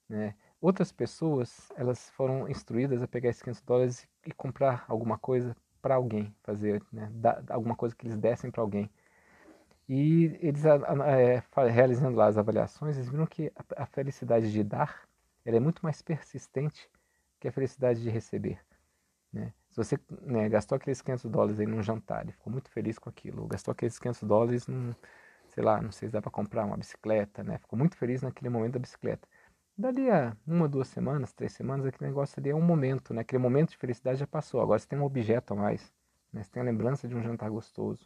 né? 0.09 0.35
Outras 0.61 0.91
pessoas, 0.93 1.71
elas 1.77 2.11
foram 2.11 2.49
instruídas 2.49 3.03
a 3.03 3.09
pegar 3.09 3.31
esses 3.31 3.43
500 3.43 3.63
dólares 3.63 4.09
e 4.27 4.33
comprar 4.33 4.85
alguma 4.89 5.19
coisa 5.19 5.57
para 5.81 5.95
alguém, 5.95 6.35
fazer 6.43 6.83
né, 6.93 7.09
dar, 7.13 7.45
alguma 7.49 7.77
coisa 7.77 7.95
que 7.95 8.07
eles 8.07 8.19
dessem 8.19 8.51
para 8.51 8.61
alguém. 8.61 8.91
E 9.89 10.37
eles, 10.41 10.65
é, 10.65 11.43
realizando 11.71 12.17
lá 12.17 12.27
as 12.27 12.37
avaliações, 12.37 12.97
eles 12.97 13.09
viram 13.09 13.27
que 13.27 13.53
a, 13.57 13.85
a 13.85 13.87
felicidade 13.87 14.53
de 14.53 14.63
dar 14.65 15.09
ela 15.45 15.57
é 15.57 15.61
muito 15.61 15.81
mais 15.83 16.03
persistente 16.03 16.91
que 17.41 17.49
a 17.49 17.53
felicidade 17.53 18.03
de 18.03 18.11
receber. 18.11 18.61
Né? 19.33 19.55
Você 19.79 19.99
né, 20.23 20.49
gastou 20.49 20.77
aqueles 20.77 21.01
500 21.01 21.31
dólares 21.31 21.61
aí 21.61 21.67
num 21.67 21.83
jantar 21.83 22.29
e 22.29 22.33
ficou 22.33 22.53
muito 22.53 22.71
feliz 22.71 22.99
com 22.99 23.09
aquilo, 23.09 23.47
gastou 23.47 23.73
aqueles 23.73 23.99
500 23.99 24.23
dólares 24.25 24.67
num, 24.67 24.95
sei 25.49 25.63
lá, 25.63 25.81
não 25.81 25.93
sei 25.93 26.09
se 26.09 26.13
dá 26.13 26.21
para 26.21 26.31
comprar 26.31 26.65
uma 26.65 26.77
bicicleta, 26.77 27.45
né? 27.45 27.59
ficou 27.59 27.79
muito 27.79 27.97
feliz 27.97 28.23
naquele 28.23 28.49
momento 28.49 28.73
da 28.73 28.81
bicicleta. 28.81 29.27
Dali 29.77 30.11
a 30.11 30.37
uma, 30.45 30.69
duas 30.69 30.89
semanas, 30.89 31.33
três 31.33 31.53
semanas, 31.53 31.87
aquele 31.87 32.11
negócio 32.11 32.41
ali 32.41 32.51
é 32.51 32.55
um 32.55 32.61
momento, 32.61 33.15
né? 33.15 33.21
Aquele 33.21 33.41
momento 33.41 33.71
de 33.71 33.77
felicidade 33.77 34.19
já 34.19 34.27
passou. 34.27 34.61
Agora 34.61 34.77
você 34.77 34.89
tem 34.89 34.99
um 34.99 35.05
objeto 35.05 35.53
a 35.55 35.57
mais. 35.57 35.93
Né? 36.33 36.43
Você 36.43 36.51
tem 36.51 36.61
a 36.61 36.65
lembrança 36.65 37.07
de 37.07 37.15
um 37.15 37.23
jantar 37.23 37.49
gostoso. 37.49 38.05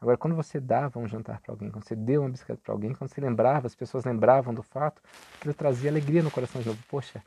Agora, 0.00 0.16
quando 0.16 0.34
você 0.34 0.58
dava 0.58 0.98
um 0.98 1.06
jantar 1.06 1.40
para 1.40 1.52
alguém, 1.52 1.70
quando 1.70 1.84
você 1.84 1.94
deu 1.94 2.22
uma 2.22 2.30
bicicleta 2.30 2.60
para 2.64 2.72
alguém, 2.72 2.92
quando 2.94 3.10
você 3.10 3.20
lembrava, 3.20 3.68
as 3.68 3.76
pessoas 3.76 4.04
lembravam 4.04 4.52
do 4.52 4.62
fato, 4.62 5.00
aquilo 5.36 5.54
trazia 5.54 5.88
alegria 5.88 6.20
no 6.20 6.32
coração 6.32 6.60
de 6.60 6.66
novo. 6.66 6.82
Poxa, 6.88 7.22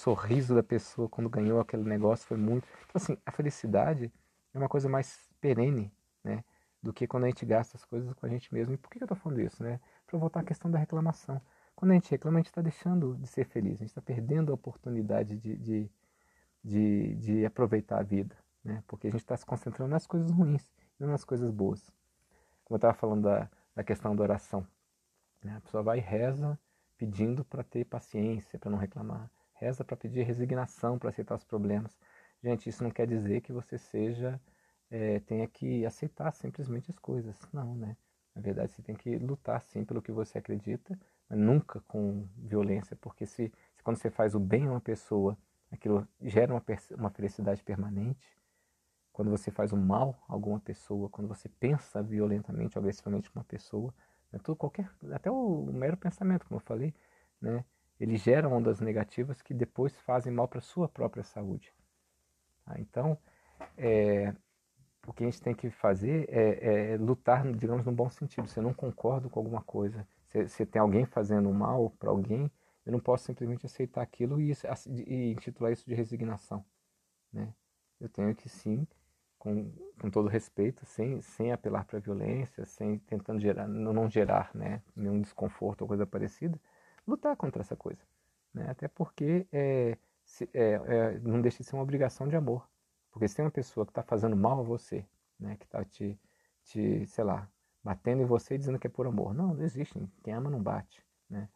sorriso 0.00 0.54
da 0.54 0.62
pessoa 0.62 1.08
quando 1.08 1.28
ganhou 1.28 1.60
aquele 1.60 1.84
negócio 1.84 2.26
foi 2.26 2.36
muito. 2.36 2.66
Então, 2.88 2.92
assim, 2.94 3.18
a 3.24 3.30
felicidade 3.30 4.12
é 4.54 4.58
uma 4.58 4.68
coisa 4.68 4.88
mais 4.88 5.28
perene, 5.40 5.92
né? 6.24 6.42
Do 6.82 6.92
que 6.92 7.06
quando 7.06 7.24
a 7.24 7.26
gente 7.26 7.44
gasta 7.44 7.76
as 7.76 7.84
coisas 7.84 8.12
com 8.14 8.24
a 8.24 8.28
gente 8.28 8.52
mesmo. 8.52 8.72
E 8.72 8.78
por 8.78 8.90
que 8.90 8.98
eu 8.98 9.04
estou 9.04 9.16
falando 9.16 9.40
isso, 9.40 9.62
né? 9.62 9.78
Para 10.06 10.18
voltar 10.18 10.40
à 10.40 10.44
questão 10.44 10.70
da 10.70 10.78
reclamação. 10.78 11.40
Quando 11.76 11.92
a 11.92 11.94
gente 11.94 12.10
reclama, 12.10 12.38
a 12.38 12.40
gente 12.40 12.48
está 12.48 12.62
deixando 12.62 13.16
de 13.16 13.26
ser 13.26 13.44
feliz, 13.44 13.74
a 13.74 13.78
gente 13.78 13.88
está 13.88 14.02
perdendo 14.02 14.50
a 14.52 14.54
oportunidade 14.54 15.36
de, 15.36 15.56
de, 15.56 15.90
de, 16.64 17.14
de, 17.16 17.46
aproveitar 17.46 18.00
a 18.00 18.02
vida, 18.02 18.36
né? 18.62 18.82
porque 18.86 19.06
a 19.06 19.10
gente 19.10 19.20
está 19.20 19.36
se 19.36 19.46
concentrando 19.46 19.90
nas 19.90 20.06
coisas 20.06 20.30
ruins, 20.30 20.70
não 20.98 21.08
nas 21.08 21.24
coisas 21.24 21.50
boas. 21.50 21.90
como 22.64 22.74
eu 22.74 22.76
estava 22.76 22.92
falando 22.92 23.22
da, 23.22 23.48
da 23.74 23.82
questão 23.82 24.14
da 24.14 24.22
oração. 24.22 24.66
Né? 25.42 25.56
A 25.56 25.60
pessoa 25.60 25.82
vai 25.82 25.98
e 25.98 26.02
reza 26.02 26.58
pedindo 26.98 27.44
para 27.46 27.64
ter 27.64 27.86
paciência, 27.86 28.58
para 28.58 28.70
não 28.70 28.76
reclamar. 28.76 29.30
Reza 29.60 29.84
para 29.84 29.96
pedir 29.96 30.22
resignação, 30.22 30.98
para 30.98 31.10
aceitar 31.10 31.34
os 31.34 31.44
problemas. 31.44 31.98
Gente, 32.42 32.68
isso 32.68 32.82
não 32.82 32.90
quer 32.90 33.06
dizer 33.06 33.42
que 33.42 33.52
você 33.52 33.76
seja, 33.76 34.40
é, 34.90 35.20
tenha 35.20 35.46
que 35.46 35.84
aceitar 35.84 36.32
simplesmente 36.32 36.90
as 36.90 36.98
coisas. 36.98 37.38
Não, 37.52 37.74
né? 37.74 37.94
Na 38.34 38.40
verdade, 38.40 38.72
você 38.72 38.82
tem 38.82 38.94
que 38.94 39.18
lutar 39.18 39.60
sim 39.62 39.84
pelo 39.84 40.00
que 40.00 40.10
você 40.10 40.38
acredita, 40.38 40.98
mas 41.28 41.38
nunca 41.38 41.80
com 41.82 42.26
violência, 42.38 42.96
porque 42.96 43.26
se, 43.26 43.52
se 43.74 43.82
quando 43.82 43.98
você 43.98 44.10
faz 44.10 44.34
o 44.34 44.40
bem 44.40 44.66
a 44.66 44.70
uma 44.70 44.80
pessoa, 44.80 45.36
aquilo 45.70 46.08
gera 46.22 46.54
uma, 46.54 46.64
uma 46.96 47.10
felicidade 47.10 47.62
permanente. 47.62 48.38
Quando 49.12 49.30
você 49.30 49.50
faz 49.50 49.72
o 49.72 49.76
mal 49.76 50.24
a 50.26 50.32
alguma 50.32 50.58
pessoa, 50.58 51.10
quando 51.10 51.28
você 51.28 51.48
pensa 51.48 52.02
violentamente, 52.02 52.78
agressivamente 52.78 53.30
com 53.30 53.38
uma 53.40 53.44
pessoa, 53.44 53.92
né, 54.32 54.38
tudo, 54.42 54.56
qualquer, 54.56 54.88
até 55.12 55.30
o, 55.30 55.64
o 55.64 55.72
mero 55.72 55.98
pensamento, 55.98 56.46
como 56.46 56.58
eu 56.60 56.64
falei, 56.64 56.94
né, 57.40 57.62
ele 58.00 58.16
gera 58.16 58.48
ondas 58.48 58.80
negativas 58.80 59.42
que 59.42 59.52
depois 59.52 59.94
fazem 60.00 60.32
mal 60.32 60.48
para 60.48 60.60
sua 60.60 60.88
própria 60.88 61.22
saúde. 61.22 61.72
Tá? 62.64 62.80
Então, 62.80 63.18
é, 63.76 64.34
o 65.06 65.12
que 65.12 65.22
a 65.22 65.26
gente 65.26 65.42
tem 65.42 65.54
que 65.54 65.70
fazer 65.70 66.26
é, 66.30 66.92
é, 66.92 66.96
lutar, 66.96 67.46
digamos, 67.52 67.84
no 67.84 67.92
bom 67.92 68.08
sentido. 68.08 68.48
Se 68.48 68.58
eu 68.58 68.62
não 68.62 68.72
concordo 68.72 69.28
com 69.28 69.40
alguma 69.40 69.62
coisa, 69.62 70.06
se, 70.26 70.48
se 70.48 70.64
tem 70.64 70.80
alguém 70.80 71.04
fazendo 71.04 71.52
mal 71.52 71.90
para 71.98 72.10
alguém, 72.10 72.50
eu 72.86 72.92
não 72.92 73.00
posso 73.00 73.24
simplesmente 73.24 73.66
aceitar 73.66 74.00
aquilo 74.02 74.40
e, 74.40 74.52
e 75.06 75.32
intitular 75.32 75.72
isso 75.72 75.86
de 75.86 75.94
resignação. 75.94 76.64
Né? 77.32 77.52
Eu 78.00 78.08
tenho 78.08 78.34
que 78.34 78.48
sim, 78.48 78.86
com, 79.38 79.72
com 80.00 80.10
todo 80.10 80.28
respeito, 80.28 80.86
sem, 80.86 81.20
sem 81.20 81.52
apelar 81.52 81.84
para 81.84 81.98
a 81.98 82.00
violência, 82.00 82.64
sem 82.64 82.98
tentando 82.98 83.40
gerar, 83.40 83.68
não 83.68 84.08
gerar 84.08 84.50
né, 84.54 84.82
nenhum 84.96 85.20
desconforto 85.20 85.82
ou 85.82 85.88
coisa 85.88 86.06
parecida, 86.06 86.58
lutar 87.10 87.36
contra 87.36 87.60
essa 87.62 87.76
coisa. 87.76 88.02
Né? 88.54 88.68
Até 88.68 88.88
porque 88.88 89.46
é, 89.52 89.98
se, 90.24 90.48
é, 90.54 90.72
é, 90.72 91.18
não 91.20 91.40
deixa 91.40 91.58
de 91.58 91.64
ser 91.64 91.76
uma 91.76 91.82
obrigação 91.82 92.28
de 92.28 92.36
amor. 92.36 92.68
Porque 93.10 93.28
se 93.28 93.36
tem 93.36 93.44
uma 93.44 93.50
pessoa 93.50 93.84
que 93.84 93.90
está 93.90 94.02
fazendo 94.02 94.36
mal 94.36 94.60
a 94.60 94.62
você, 94.62 95.04
né, 95.38 95.56
que 95.56 95.64
está 95.64 95.84
te, 95.84 96.18
te, 96.64 97.06
sei 97.06 97.24
lá, 97.24 97.48
batendo 97.82 98.22
em 98.22 98.26
você 98.26 98.54
e 98.54 98.58
dizendo 98.58 98.78
que 98.78 98.86
é 98.86 98.90
por 98.90 99.06
amor. 99.06 99.34
Não, 99.34 99.54
não 99.54 99.64
existe. 99.64 99.98
Quem 100.22 100.32
ama 100.32 100.50
não 100.50 100.62
bate. 100.62 101.04
Né? 101.28 101.48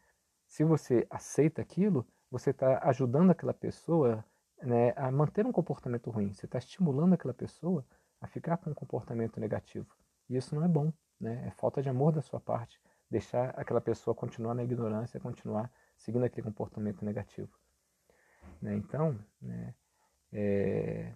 Se 0.46 0.64
você 0.64 1.06
aceita 1.08 1.62
aquilo, 1.62 2.06
você 2.30 2.50
está 2.50 2.80
ajudando 2.88 3.30
aquela 3.30 3.54
pessoa 3.54 4.25
né, 4.61 4.92
a 4.96 5.11
manter 5.11 5.46
um 5.46 5.52
comportamento 5.52 6.11
ruim. 6.11 6.32
Você 6.32 6.46
está 6.46 6.58
estimulando 6.58 7.12
aquela 7.12 7.34
pessoa 7.34 7.84
a 8.20 8.26
ficar 8.26 8.56
com 8.56 8.70
um 8.70 8.75
comportamento 8.75 9.38
negativo. 9.38 9.87
E 10.28 10.37
isso 10.37 10.54
não 10.54 10.64
é 10.64 10.68
bom. 10.68 10.92
Né? 11.20 11.46
É 11.46 11.50
falta 11.52 11.82
de 11.82 11.88
amor 11.88 12.12
da 12.12 12.23
sua 12.23 12.40
parte. 12.40 12.80
Deixar 13.11 13.50
aquela 13.50 13.80
pessoa 13.80 14.14
continuar 14.14 14.54
na 14.54 14.64
ignorância, 14.64 15.20
continuar 15.20 15.70
seguindo 15.96 16.25
aquele 16.25 16.44
comportamento 16.44 17.04
negativo. 17.04 17.50
Né? 18.61 18.75
Então, 18.76 19.18
né, 19.40 19.75
é, 20.32 21.14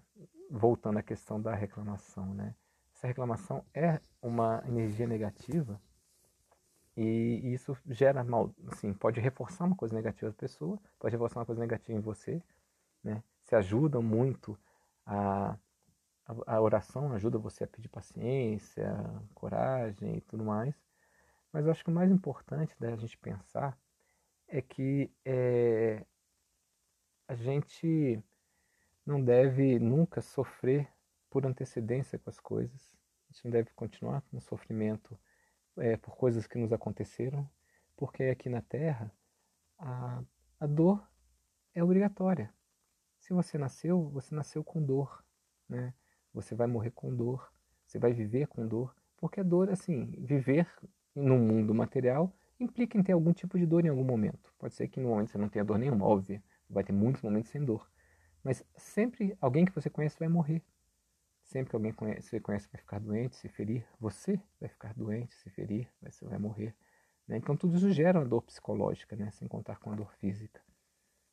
voltando 0.50 0.99
à 0.99 1.02
questão 1.02 1.40
da 1.40 1.54
reclamação, 1.54 2.35
né? 2.35 2.54
essa 2.95 3.07
reclamação 3.07 3.64
é 3.75 4.00
uma 4.21 4.62
energia 4.66 5.07
negativa 5.07 5.80
e 7.00 7.52
isso 7.54 7.76
gera 7.87 8.25
mal, 8.25 8.52
assim, 8.73 8.92
pode 8.92 9.21
reforçar 9.21 9.66
uma 9.66 9.76
coisa 9.76 9.95
negativa 9.95 10.33
da 10.33 10.37
pessoa, 10.37 10.80
pode 10.99 11.12
reforçar 11.12 11.38
uma 11.38 11.47
coisa 11.47 11.61
negativa 11.61 11.97
em 11.97 12.00
você, 12.00 12.42
né? 13.04 13.23
Se 13.45 13.54
ajuda 13.54 14.00
muito 14.00 14.59
a, 15.07 15.57
a, 16.26 16.57
a 16.57 16.61
oração 16.61 17.12
ajuda 17.12 17.38
você 17.38 17.62
a 17.62 17.68
pedir 17.68 17.88
paciência, 17.88 18.92
coragem 19.33 20.16
e 20.16 20.21
tudo 20.23 20.45
mais. 20.45 20.75
Mas 21.52 21.64
eu 21.64 21.71
acho 21.71 21.83
que 21.83 21.90
o 21.90 21.95
mais 21.95 22.11
importante 22.11 22.75
da 22.78 22.95
gente 22.97 23.17
pensar 23.19 23.78
é 24.47 24.61
que 24.61 25.11
é, 25.25 26.05
a 27.26 27.35
gente 27.35 28.23
não 29.05 29.23
deve 29.23 29.78
nunca 29.78 30.21
sofrer 30.21 30.88
por 31.31 31.47
antecedência 31.47 32.19
com 32.19 32.31
as 32.31 32.40
coisas. 32.40 32.97
A 33.28 33.33
gente 33.33 33.45
não 33.45 33.52
deve 33.52 33.71
continuar 33.75 34.23
com 34.23 34.38
o 34.38 34.40
sofrimento 34.40 35.19
é, 35.76 35.97
por 35.97 36.17
coisas 36.17 36.47
que 36.47 36.59
nos 36.59 36.73
aconteceram, 36.73 37.49
porque 37.97 38.25
aqui 38.25 38.49
na 38.49 38.62
Terra 38.62 39.12
a, 39.78 40.23
a 40.61 40.67
dor 40.67 41.07
é 41.75 41.83
obrigatória. 41.83 42.52
Se 43.19 43.33
você 43.33 43.59
nasceu, 43.59 44.09
você 44.11 44.35
nasceu 44.35 44.64
com 44.64 44.83
dor, 44.83 45.25
né? 45.69 45.95
Você 46.33 46.55
vai 46.55 46.67
morrer 46.67 46.90
com 46.90 47.14
dor, 47.14 47.52
você 47.87 47.99
vai 47.99 48.12
viver 48.12 48.47
com 48.49 48.67
dor, 48.67 48.95
porque 49.17 49.40
a 49.40 49.43
dor, 49.43 49.71
assim, 49.71 50.07
viver 50.19 50.67
no 51.18 51.38
mundo 51.38 51.75
material 51.75 52.32
implica 52.60 52.98
em 52.98 53.02
ter 53.02 53.12
algum 53.12 53.32
tipo 53.32 53.58
de 53.58 53.66
dor 53.66 53.84
em 53.84 53.88
algum 53.88 54.04
momento. 54.04 54.52
Pode 54.58 54.75
ser 54.75 54.88
que 54.88 55.00
no 55.00 55.10
momento 55.10 55.30
você 55.30 55.38
não 55.38 55.48
tenha 55.48 55.64
dor 55.64 55.78
nenhuma, 55.78 56.06
óbvio, 56.06 56.42
vai 56.68 56.82
ter 56.82 56.92
muitos 56.92 57.22
momentos 57.22 57.50
sem 57.50 57.64
dor. 57.64 57.88
Mas 58.42 58.64
sempre 58.76 59.37
alguém 59.40 59.64
que 59.64 59.75
você 59.75 59.90
conhece 59.90 60.18
vai 60.18 60.28
morrer. 60.28 60.62
Sempre 61.42 61.70
que 61.70 61.76
alguém 61.76 61.92
conhece, 61.92 62.28
você 62.28 62.40
conhece 62.40 62.68
vai 62.70 62.80
ficar 62.80 63.00
doente, 63.00 63.37
se 63.37 63.48
ferir, 63.48 63.87
você 63.98 64.40
vai 64.60 64.68
ficar 64.68 64.92
doente, 64.94 65.34
se 65.34 65.48
ferir, 65.50 65.88
você 66.02 66.25
vai 66.26 66.38
morrer. 66.38 66.75
Né? 67.26 67.37
Então 67.38 67.56
tudo 67.56 67.76
isso 67.76 67.90
gera 67.90 68.18
uma 68.18 68.26
dor 68.26 68.42
psicológica, 68.42 69.16
né? 69.16 69.30
sem 69.30 69.48
contar 69.48 69.78
com 69.78 69.90
a 69.90 69.94
dor 69.94 70.12
física. 70.14 70.60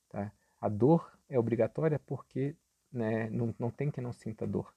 Tá? 0.09 0.31
A 0.61 0.69
dor 0.69 1.11
é 1.29 1.37
obrigatória 1.37 1.99
porque 1.99 2.55
né, 2.91 3.29
não, 3.29 3.53
não 3.59 3.69
tem 3.69 3.91
quem 3.91 4.03
não 4.03 4.13
sinta 4.13 4.47
dor. 4.47 4.73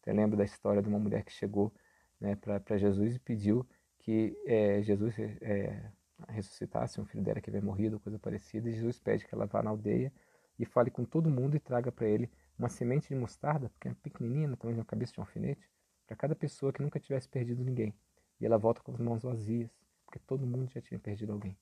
Você 0.00 0.12
lembra 0.12 0.36
da 0.36 0.44
história 0.44 0.82
de 0.82 0.88
uma 0.88 0.98
mulher 0.98 1.24
que 1.24 1.32
chegou 1.32 1.72
né, 2.20 2.36
para 2.36 2.76
Jesus 2.76 3.14
e 3.14 3.18
pediu 3.18 3.66
que 4.04 4.38
é, 4.44 4.82
Jesus 4.82 5.18
é, 5.18 5.90
ressuscitasse 6.28 7.00
um 7.00 7.06
filho 7.06 7.24
dela 7.24 7.40
que 7.40 7.48
havia 7.48 7.62
morrido, 7.62 7.98
coisa 7.98 8.18
parecida, 8.18 8.68
e 8.68 8.72
Jesus 8.72 8.98
pede 8.98 9.26
que 9.26 9.34
ela 9.34 9.46
vá 9.46 9.62
na 9.62 9.70
aldeia 9.70 10.12
e 10.58 10.66
fale 10.66 10.90
com 10.90 11.06
todo 11.06 11.30
mundo 11.30 11.56
e 11.56 11.60
traga 11.60 11.90
para 11.90 12.06
ele 12.06 12.30
uma 12.58 12.68
semente 12.68 13.08
de 13.08 13.14
mostarda, 13.14 13.72
que 13.80 13.88
é 13.88 13.94
pequenininha, 13.94 14.54
também 14.58 14.76
na 14.76 14.84
cabeça 14.84 15.14
de 15.14 15.20
um 15.20 15.22
alfinete, 15.22 15.70
para 16.06 16.14
cada 16.14 16.36
pessoa 16.36 16.70
que 16.70 16.82
nunca 16.82 17.00
tivesse 17.00 17.26
perdido 17.26 17.64
ninguém. 17.64 17.94
E 18.38 18.44
ela 18.44 18.58
volta 18.58 18.82
com 18.82 18.92
as 18.92 19.00
mãos 19.00 19.22
vazias, 19.22 19.70
porque 20.04 20.18
todo 20.18 20.46
mundo 20.46 20.70
já 20.70 20.82
tinha 20.82 21.00
perdido 21.00 21.32
alguém. 21.32 21.56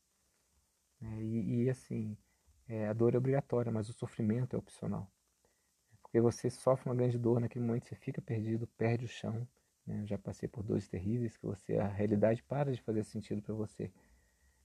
É, 1.00 1.22
e, 1.22 1.62
e, 1.62 1.70
assim, 1.70 2.16
é, 2.68 2.88
a 2.88 2.92
dor 2.92 3.14
é 3.14 3.18
obrigatória, 3.18 3.70
mas 3.70 3.88
o 3.88 3.92
sofrimento 3.92 4.56
é 4.56 4.58
opcional. 4.58 5.08
Porque 6.02 6.20
você 6.20 6.50
sofre 6.50 6.88
uma 6.88 6.96
grande 6.96 7.18
dor, 7.18 7.40
naquele 7.40 7.64
momento 7.64 7.87
você 7.87 7.94
fica 7.94 8.20
perdido, 8.20 8.66
perde 8.76 9.04
o 9.04 9.08
chão. 9.08 9.46
Né? 9.86 10.02
Eu 10.02 10.06
já 10.06 10.18
passei 10.18 10.48
por 10.48 10.62
dores 10.62 10.88
terríveis 10.88 11.36
que 11.36 11.46
você 11.46 11.76
a 11.76 11.88
realidade 11.88 12.42
para 12.42 12.72
de 12.72 12.80
fazer 12.82 13.04
sentido 13.04 13.42
para 13.42 13.54
você. 13.54 13.90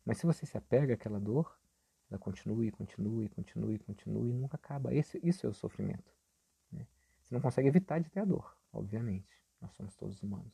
Mas 0.06 0.18
se 0.18 0.26
você 0.26 0.46
se 0.46 0.58
apega 0.58 0.94
àquela 0.94 1.20
dor, 1.20 1.58
ela 2.10 2.20
continua 2.20 2.66
e 2.66 2.72
continua 2.72 3.26
e 3.26 3.30
continua 3.30 3.74
e 3.74 3.80
continua 3.80 4.28
e 4.28 4.34
nunca 4.34 4.56
acaba. 4.56 4.94
Esse, 4.94 5.20
isso 5.24 5.46
é 5.46 5.50
o 5.50 5.54
sofrimento. 5.54 6.14
Né? 6.72 6.88
Você 7.24 7.34
não 7.34 7.42
consegue 7.42 7.68
evitar 7.68 8.00
de 8.00 8.10
ter 8.10 8.22
a 8.22 8.26
dor, 8.26 8.56
obviamente. 8.72 9.42
Nós 9.62 9.74
somos 9.74 9.96
todos 9.96 10.22
humanos. 10.24 10.54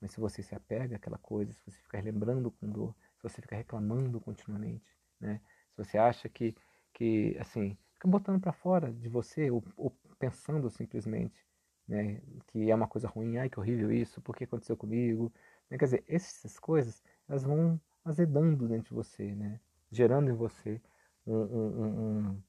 Mas 0.00 0.12
se 0.12 0.20
você 0.20 0.42
se 0.42 0.54
apega 0.54 0.96
àquela 0.96 1.18
coisa, 1.18 1.52
se 1.52 1.60
você 1.64 1.78
fica 1.82 2.00
lembrando 2.00 2.50
com 2.50 2.68
dor, 2.68 2.94
se 3.16 3.22
você 3.22 3.42
fica 3.42 3.56
reclamando 3.56 4.20
continuamente, 4.20 4.86
né? 5.20 5.40
se 5.70 5.76
você 5.76 5.98
acha 5.98 6.28
que, 6.28 6.54
que 6.92 7.36
assim, 7.38 7.76
fica 7.94 8.08
botando 8.08 8.40
para 8.40 8.52
fora 8.52 8.92
de 8.92 9.08
você 9.08 9.50
ou, 9.50 9.64
ou, 9.76 9.90
pensando 10.18 10.70
simplesmente 10.70 11.44
né, 11.88 12.20
que 12.48 12.70
é 12.70 12.74
uma 12.74 12.88
coisa 12.88 13.08
ruim, 13.08 13.38
ai 13.38 13.48
que 13.48 13.58
horrível 13.60 13.92
isso, 13.92 14.20
por 14.20 14.36
que 14.36 14.44
aconteceu 14.44 14.76
comigo? 14.76 15.32
Né? 15.70 15.78
Quer 15.78 15.84
dizer, 15.84 16.04
essas 16.08 16.58
coisas, 16.58 17.02
elas 17.28 17.44
vão 17.44 17.80
azedando 18.04 18.68
dentro 18.68 18.88
de 18.88 18.94
você, 18.94 19.34
né? 19.34 19.60
gerando 19.90 20.30
em 20.30 20.34
você 20.34 20.80
um, 21.26 21.34
um, 21.34 22.28
um, 22.28 22.42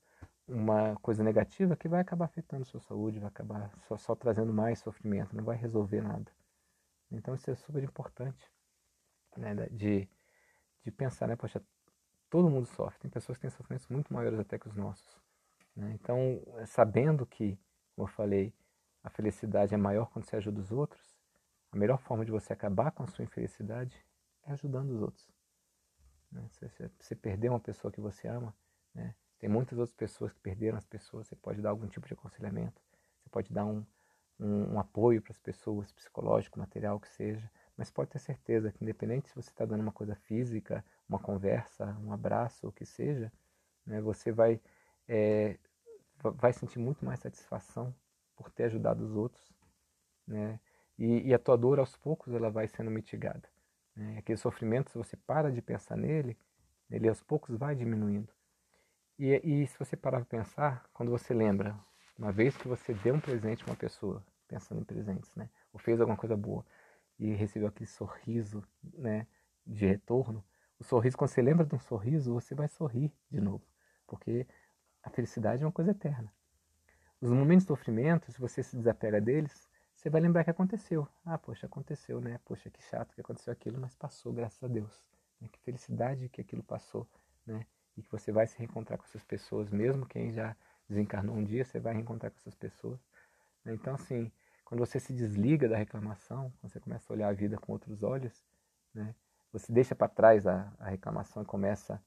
uma 0.48 0.96
coisa 0.98 1.24
negativa 1.24 1.76
que 1.76 1.88
vai 1.88 2.02
acabar 2.02 2.26
afetando 2.26 2.66
sua 2.66 2.80
saúde, 2.80 3.20
vai 3.20 3.30
acabar 3.30 3.72
só, 3.88 3.98
só 3.98 4.16
trazendo 4.16 4.54
mais 4.54 4.80
sofrimento, 4.80 5.36
não 5.36 5.44
vai 5.44 5.58
resolver 5.58 6.02
nada. 6.02 6.32
Então 7.12 7.36
isso 7.36 7.50
é 7.50 7.56
super 7.56 7.84
importante 7.84 8.52
né, 9.36 9.56
de, 9.72 10.08
de 10.84 10.92
pensar, 10.92 11.28
né? 11.28 11.36
Poxa, 11.36 11.62
todo 12.30 12.50
mundo 12.50 12.66
sofre, 12.66 13.00
tem 13.00 13.12
pessoas 13.12 13.38
que 13.38 13.44
têm 13.44 13.50
sofrimentos 13.50 13.88
muito 13.88 14.14
maiores 14.14 14.40
até 14.40 14.58
que 14.58 14.68
os 14.68 14.76
nossos. 14.76 15.22
Né? 15.76 15.98
Então, 16.02 16.42
sabendo 16.66 17.26
que, 17.26 17.58
como 17.96 18.08
eu 18.08 18.12
falei, 18.12 18.54
a 19.08 19.10
felicidade 19.10 19.74
é 19.74 19.78
maior 19.78 20.10
quando 20.12 20.26
você 20.26 20.36
ajuda 20.36 20.60
os 20.60 20.70
outros, 20.70 21.18
a 21.72 21.78
melhor 21.78 21.98
forma 21.98 22.26
de 22.26 22.32
você 22.32 22.52
acabar 22.52 22.92
com 22.92 23.04
a 23.04 23.08
sua 23.08 23.24
infelicidade 23.24 24.06
é 24.44 24.52
ajudando 24.52 24.92
os 24.92 25.02
outros. 25.02 25.26
Né? 26.30 26.46
Se 26.50 26.70
você 27.00 27.16
perder 27.16 27.50
uma 27.50 27.60
pessoa 27.60 27.90
que 27.90 28.02
você 28.02 28.28
ama, 28.28 28.54
né? 28.94 29.16
tem 29.40 29.50
muitas 29.50 29.80
outras 29.80 29.96
pessoas 29.96 30.34
que 30.34 30.42
perderam 30.42 30.78
as 30.78 30.86
pessoas, 30.86 31.26
você 31.26 31.38
pode 31.38 31.62
dar 31.62 31.70
algum 31.70 31.88
tipo 31.88 32.06
de 32.06 32.14
aconselhamento, 32.16 32.82
você 33.22 33.30
pode 33.30 33.54
dar 33.54 33.66
um, 33.66 33.86
um, 34.38 34.74
um 34.74 34.80
apoio 34.80 35.22
para 35.22 35.32
as 35.32 35.40
pessoas, 35.40 35.90
psicológico, 35.94 36.60
material, 36.60 37.00
que 37.00 37.08
seja, 37.08 37.50
mas 37.78 37.90
pode 37.90 38.10
ter 38.10 38.20
certeza 38.20 38.74
que 38.74 38.84
independente 38.84 39.30
se 39.30 39.36
você 39.36 39.50
está 39.50 39.64
dando 39.64 39.82
uma 39.82 39.94
coisa 39.94 40.16
física, 40.16 40.84
uma 41.08 41.20
conversa, 41.20 41.98
um 42.04 42.12
abraço, 42.12 42.68
o 42.68 42.74
que 42.74 42.86
seja, 42.86 43.32
né? 43.86 44.02
você 44.02 44.34
vai, 44.34 44.60
é, 45.08 45.58
vai 46.18 46.52
sentir 46.52 46.80
muito 46.80 47.06
mais 47.06 47.22
satisfação 47.22 47.96
por 48.38 48.50
ter 48.52 48.66
ajudado 48.66 49.04
os 49.04 49.14
outros, 49.14 49.52
né? 50.26 50.60
E, 50.98 51.28
e 51.28 51.34
a 51.34 51.40
tua 51.40 51.58
dor, 51.58 51.80
aos 51.80 51.96
poucos, 51.98 52.34
ela 52.34 52.50
vai 52.50 52.68
sendo 52.68 52.90
mitigada. 52.90 53.48
Né? 53.96 54.18
Aquele 54.18 54.38
sofrimento, 54.38 54.90
se 54.90 54.98
você 54.98 55.18
para 55.18 55.52
de 55.52 55.62
pensar 55.62 55.98
nele, 55.98 56.38
ele 56.90 57.10
aos 57.10 57.22
poucos 57.22 57.56
vai 57.56 57.76
diminuindo. 57.76 58.32
E, 59.20 59.34
e 59.44 59.68
se 59.68 59.78
você 59.78 59.98
parar 59.98 60.26
para 60.26 60.40
pensar, 60.40 60.90
quando 60.94 61.12
você 61.12 61.34
lembra, 61.34 61.78
uma 62.18 62.32
vez 62.32 62.56
que 62.56 62.68
você 62.68 62.94
deu 62.94 63.16
um 63.16 63.20
presente 63.20 63.64
a 63.64 63.68
uma 63.68 63.76
pessoa, 63.76 64.26
pensando 64.48 64.82
em 64.82 64.86
presentes, 64.86 65.34
né? 65.36 65.50
Ou 65.74 65.80
fez 65.80 66.00
alguma 66.00 66.18
coisa 66.18 66.38
boa 66.38 66.66
e 67.20 67.34
recebeu 67.34 67.68
aquele 67.68 67.88
sorriso, 67.88 68.64
né? 68.94 69.28
De 69.66 69.86
retorno, 69.86 70.44
o 70.80 70.84
sorriso, 70.84 71.18
quando 71.18 71.32
você 71.32 71.42
lembra 71.42 71.66
de 71.66 71.76
um 71.76 71.80
sorriso, 71.80 72.34
você 72.34 72.54
vai 72.54 72.68
sorrir 72.68 73.12
de 73.32 73.42
novo, 73.42 73.66
porque 74.06 74.48
a 75.02 75.10
felicidade 75.10 75.64
é 75.64 75.66
uma 75.66 75.72
coisa 75.72 75.92
eterna. 75.92 76.32
Os 77.20 77.32
momentos 77.32 77.64
de 77.64 77.68
sofrimento, 77.68 78.32
se 78.32 78.40
você 78.40 78.62
se 78.62 78.76
desapega 78.76 79.20
deles, 79.20 79.68
você 79.96 80.10
vai 80.10 80.22
lembrar 80.22 80.44
que 80.44 80.50
aconteceu. 80.50 81.08
Ah, 81.26 81.38
poxa, 81.38 81.66
aconteceu, 81.66 82.22
né? 82.22 82.40
Poxa, 82.46 82.70
que 82.70 82.82
chato 82.84 83.16
que 83.16 83.22
aconteceu 83.22 83.52
aquilo, 83.52 83.80
mas 83.80 83.96
passou, 83.96 84.32
graças 84.32 84.64
a 84.64 84.68
Deus. 84.68 85.04
Né? 85.42 85.48
Que 85.52 85.60
felicidade 85.62 86.30
que 86.30 86.42
aquilo 86.42 86.62
passou, 86.62 87.08
né? 87.46 87.66
E 87.96 88.04
que 88.04 88.12
você 88.12 88.32
vai 88.32 88.46
se 88.46 88.58
reencontrar 88.60 89.00
com 89.00 89.06
essas 89.06 89.24
pessoas, 89.24 89.72
mesmo 89.72 90.06
quem 90.06 90.32
já 90.32 90.56
desencarnou 90.88 91.36
um 91.36 91.44
dia, 91.44 91.66
você 91.66 91.80
vai 91.80 91.96
reencontrar 91.96 92.32
com 92.32 92.38
essas 92.38 92.54
pessoas. 92.54 93.00
Né? 93.66 93.74
Então, 93.74 93.96
assim, 93.96 94.32
quando 94.64 94.80
você 94.80 95.00
se 95.00 95.14
desliga 95.14 95.68
da 95.68 95.78
reclamação, 95.78 96.54
quando 96.60 96.72
você 96.72 96.80
começa 96.80 97.12
a 97.12 97.16
olhar 97.16 97.30
a 97.30 97.34
vida 97.34 97.58
com 97.58 97.72
outros 97.72 98.04
olhos, 98.04 98.46
né? 98.94 99.16
Você 99.52 99.72
deixa 99.72 99.96
para 99.96 100.08
trás 100.08 100.46
a, 100.46 100.72
a, 100.78 100.90
reclamação 100.90 101.42
e 101.42 101.46
começa 101.46 102.02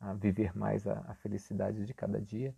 a 0.00 0.14
viver 0.14 0.56
mais 0.56 0.86
a, 0.86 1.00
a 1.06 1.14
felicidade 1.14 1.84
de 1.84 1.94
cada 1.94 2.20
dia, 2.20 2.54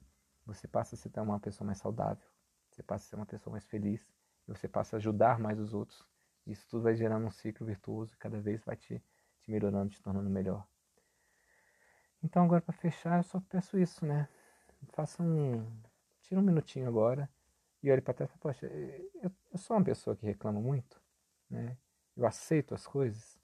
você 0.48 0.66
passa 0.66 0.94
a 0.94 0.98
ser 0.98 1.10
uma 1.20 1.38
pessoa 1.38 1.66
mais 1.66 1.78
saudável, 1.78 2.26
você 2.70 2.82
passa 2.82 3.04
a 3.04 3.08
ser 3.08 3.16
uma 3.16 3.26
pessoa 3.26 3.52
mais 3.52 3.66
feliz, 3.66 4.10
você 4.46 4.66
passa 4.66 4.96
a 4.96 4.98
ajudar 4.98 5.38
mais 5.38 5.60
os 5.60 5.74
outros. 5.74 6.08
Isso 6.46 6.66
tudo 6.70 6.84
vai 6.84 6.96
gerando 6.96 7.26
um 7.26 7.30
ciclo 7.30 7.66
virtuoso 7.66 8.14
e 8.14 8.16
cada 8.16 8.40
vez 8.40 8.64
vai 8.64 8.74
te, 8.74 9.02
te 9.42 9.50
melhorando, 9.50 9.90
te 9.90 10.00
tornando 10.00 10.30
melhor. 10.30 10.66
Então 12.22 12.42
agora 12.44 12.62
para 12.62 12.72
fechar, 12.72 13.18
eu 13.18 13.22
só 13.22 13.40
peço 13.40 13.78
isso, 13.78 14.06
né? 14.06 14.26
Faça 14.94 15.22
um. 15.22 15.70
Tira 16.22 16.40
um 16.40 16.44
minutinho 16.44 16.88
agora 16.88 17.28
e 17.82 17.90
olhe 17.90 18.00
para 18.00 18.14
trás 18.14 18.30
e 18.30 18.32
fala, 18.32 18.40
poxa, 18.40 18.66
eu, 18.66 19.30
eu 19.52 19.58
sou 19.58 19.76
uma 19.76 19.84
pessoa 19.84 20.16
que 20.16 20.24
reclama 20.24 20.60
muito, 20.60 21.00
né? 21.50 21.76
Eu 22.16 22.26
aceito 22.26 22.74
as 22.74 22.86
coisas. 22.86 23.38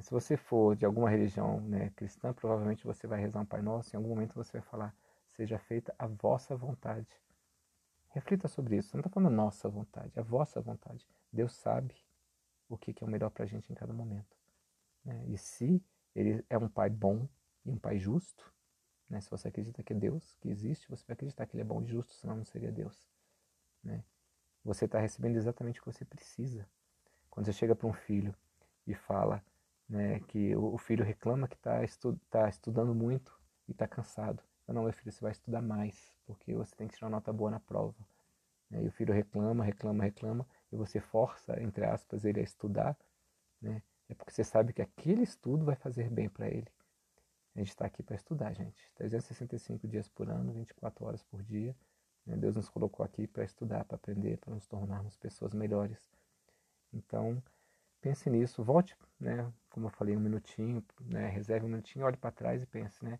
Se 0.00 0.10
você 0.10 0.36
for 0.36 0.74
de 0.74 0.84
alguma 0.84 1.08
religião 1.08 1.60
né, 1.60 1.90
cristã, 1.90 2.32
provavelmente 2.32 2.84
você 2.84 3.06
vai 3.06 3.20
rezar 3.20 3.40
um 3.40 3.46
Pai 3.46 3.62
Nosso, 3.62 3.94
em 3.94 3.96
algum 3.96 4.08
momento 4.08 4.34
você 4.34 4.52
vai 4.52 4.62
falar, 4.62 4.94
seja 5.36 5.58
feita 5.58 5.94
a 5.98 6.06
vossa 6.06 6.56
vontade. 6.56 7.08
Reflita 8.08 8.48
sobre 8.48 8.76
isso. 8.76 8.96
Não 8.96 9.00
está 9.00 9.10
falando 9.10 9.32
a 9.32 9.36
nossa 9.36 9.68
vontade, 9.68 10.18
a 10.18 10.22
vossa 10.22 10.60
vontade. 10.60 11.06
Deus 11.30 11.54
sabe 11.54 11.94
o 12.68 12.76
que, 12.78 12.94
é 12.98 13.06
o 13.06 13.10
melhor 13.10 13.30
para 13.30 13.44
a 13.44 13.46
gente 13.46 13.70
em 13.70 13.74
cada 13.74 13.92
momento. 13.92 14.36
Né? 15.04 15.24
E 15.28 15.36
se 15.36 15.84
Ele 16.14 16.44
é 16.48 16.56
um 16.56 16.68
Pai 16.68 16.88
bom 16.88 17.28
e 17.64 17.70
um 17.70 17.78
Pai 17.78 17.98
justo, 17.98 18.50
né? 19.08 19.20
se 19.20 19.30
você 19.30 19.48
acredita 19.48 19.82
que 19.82 19.92
é 19.92 19.96
Deus 19.96 20.36
que 20.40 20.48
existe, 20.48 20.88
você 20.88 21.04
vai 21.06 21.14
acreditar 21.14 21.46
que 21.46 21.54
Ele 21.54 21.62
é 21.62 21.64
bom 21.64 21.82
e 21.82 21.86
justo, 21.86 22.14
senão 22.14 22.36
não 22.36 22.44
seria 22.44 22.72
Deus. 22.72 23.06
Né? 23.84 24.02
Você 24.64 24.86
está 24.86 24.98
recebendo 24.98 25.36
exatamente 25.36 25.78
o 25.78 25.82
que 25.82 25.92
você 25.92 26.04
precisa. 26.04 26.66
Quando 27.30 27.46
você 27.46 27.52
chega 27.52 27.76
para 27.76 27.86
um 27.86 27.92
filho 27.92 28.34
e 28.86 28.94
fala 28.94 29.44
né, 29.88 30.20
que 30.20 30.56
o 30.56 30.78
filho 30.78 31.04
reclama 31.04 31.46
que 31.46 31.54
está 31.54 31.84
estu 31.84 32.18
tá 32.30 32.48
estudando 32.48 32.94
muito 32.94 33.38
e 33.68 33.72
está 33.72 33.86
cansado. 33.86 34.42
Não, 34.72 34.82
meu 34.82 34.92
filho, 34.92 35.12
você 35.12 35.20
vai 35.20 35.32
estudar 35.32 35.62
mais, 35.62 36.12
porque 36.26 36.54
você 36.54 36.74
tem 36.74 36.88
que 36.88 36.94
tirar 36.94 37.06
uma 37.06 37.16
nota 37.16 37.32
boa 37.32 37.50
na 37.50 37.60
prova. 37.60 37.96
Né? 38.70 38.82
E 38.82 38.88
o 38.88 38.90
filho 38.90 39.14
reclama, 39.14 39.64
reclama, 39.64 40.04
reclama, 40.04 40.46
e 40.72 40.76
você 40.76 41.00
força, 41.00 41.60
entre 41.62 41.84
aspas, 41.84 42.24
ele 42.24 42.40
a 42.40 42.42
estudar, 42.42 42.96
né? 43.60 43.82
É 44.08 44.14
porque 44.14 44.32
você 44.32 44.44
sabe 44.44 44.72
que 44.72 44.82
aquele 44.82 45.22
estudo 45.22 45.64
vai 45.64 45.74
fazer 45.74 46.08
bem 46.10 46.28
para 46.28 46.48
ele. 46.48 46.70
A 47.54 47.58
gente 47.58 47.70
está 47.70 47.86
aqui 47.86 48.02
para 48.02 48.14
estudar, 48.14 48.52
gente. 48.52 48.92
365 48.94 49.88
dias 49.88 50.08
por 50.08 50.28
ano, 50.30 50.52
24 50.52 51.04
horas 51.04 51.22
por 51.24 51.42
dia. 51.42 51.74
Né? 52.24 52.36
Deus 52.36 52.54
nos 52.54 52.68
colocou 52.68 53.04
aqui 53.04 53.26
para 53.26 53.44
estudar, 53.44 53.84
para 53.84 53.96
aprender, 53.96 54.36
para 54.38 54.54
nos 54.54 54.66
tornarmos 54.66 55.16
pessoas 55.16 55.54
melhores. 55.54 56.10
Então, 56.92 57.42
pense 58.00 58.28
nisso, 58.30 58.62
volte, 58.62 58.96
né? 59.18 59.50
Como 59.70 59.86
eu 59.86 59.90
falei, 59.90 60.16
um 60.16 60.20
minutinho, 60.20 60.84
né? 61.00 61.28
Reserve 61.28 61.66
um 61.66 61.70
minutinho, 61.70 62.04
olhe 62.04 62.16
para 62.16 62.30
trás 62.30 62.62
e 62.62 62.66
pense, 62.66 63.04
né? 63.04 63.18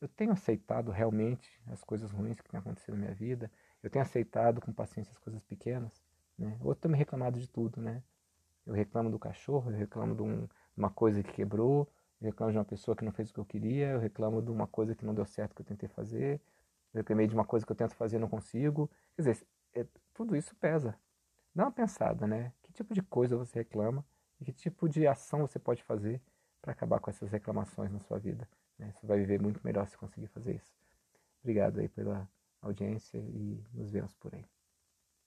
Eu 0.00 0.08
tenho 0.08 0.32
aceitado 0.32 0.90
realmente 0.90 1.60
as 1.66 1.82
coisas 1.82 2.10
ruins 2.10 2.40
que 2.40 2.48
têm 2.48 2.58
acontecido 2.58 2.94
na 2.94 3.00
minha 3.00 3.14
vida, 3.14 3.50
eu 3.82 3.90
tenho 3.90 4.04
aceitado 4.04 4.60
com 4.60 4.72
paciência 4.72 5.10
as 5.10 5.18
coisas 5.18 5.42
pequenas, 5.44 6.02
né? 6.38 6.56
Ou 6.60 6.70
eu 6.70 6.74
tenho 6.74 6.92
me 6.92 6.98
reclamado 6.98 7.38
de 7.38 7.48
tudo, 7.48 7.80
né? 7.80 8.02
Eu 8.66 8.74
reclamo 8.74 9.10
do 9.10 9.18
cachorro, 9.18 9.70
eu 9.70 9.76
reclamo 9.76 10.14
de 10.14 10.22
um, 10.22 10.48
uma 10.76 10.90
coisa 10.90 11.22
que 11.22 11.32
quebrou, 11.32 11.88
eu 12.20 12.26
reclamo 12.26 12.52
de 12.52 12.58
uma 12.58 12.64
pessoa 12.64 12.96
que 12.96 13.04
não 13.04 13.12
fez 13.12 13.30
o 13.30 13.34
que 13.34 13.40
eu 13.40 13.44
queria, 13.44 13.90
eu 13.90 13.98
reclamo 13.98 14.42
de 14.42 14.50
uma 14.50 14.66
coisa 14.66 14.94
que 14.94 15.04
não 15.04 15.14
deu 15.14 15.24
certo 15.24 15.54
que 15.54 15.62
eu 15.62 15.66
tentei 15.66 15.88
fazer, 15.88 16.40
eu 16.92 16.98
reclamei 16.98 17.26
de 17.26 17.34
uma 17.34 17.44
coisa 17.44 17.66
que 17.66 17.72
eu 17.72 17.76
tento 17.76 17.94
fazer 17.94 18.16
e 18.16 18.20
não 18.20 18.28
consigo. 18.28 18.90
Quer 19.16 19.22
dizer, 19.22 19.46
é, 19.74 19.86
tudo 20.14 20.36
isso 20.36 20.54
pesa. 20.56 20.94
Dá 21.54 21.64
uma 21.64 21.72
pensada, 21.72 22.26
né? 22.26 22.52
Que 22.62 22.72
tipo 22.72 22.94
de 22.94 23.02
coisa 23.02 23.36
você 23.36 23.60
reclama 23.60 24.04
e 24.40 24.44
que 24.44 24.52
tipo 24.52 24.88
de 24.88 25.06
ação 25.06 25.40
você 25.40 25.58
pode 25.58 25.82
fazer 25.82 26.20
para 26.60 26.72
acabar 26.72 27.00
com 27.00 27.10
essas 27.10 27.30
reclamações 27.30 27.90
na 27.92 27.98
sua 28.00 28.18
vida. 28.18 28.48
Né? 28.78 28.92
Você 28.92 29.06
vai 29.06 29.18
viver 29.18 29.40
muito 29.40 29.60
melhor 29.64 29.86
se 29.86 29.96
conseguir 29.96 30.28
fazer 30.28 30.56
isso. 30.56 30.72
Obrigado 31.42 31.80
aí 31.80 31.88
pela 31.88 32.28
audiência 32.60 33.18
e 33.18 33.62
nos 33.72 33.90
vemos 33.90 34.14
por 34.14 34.34
aí. 34.34 34.44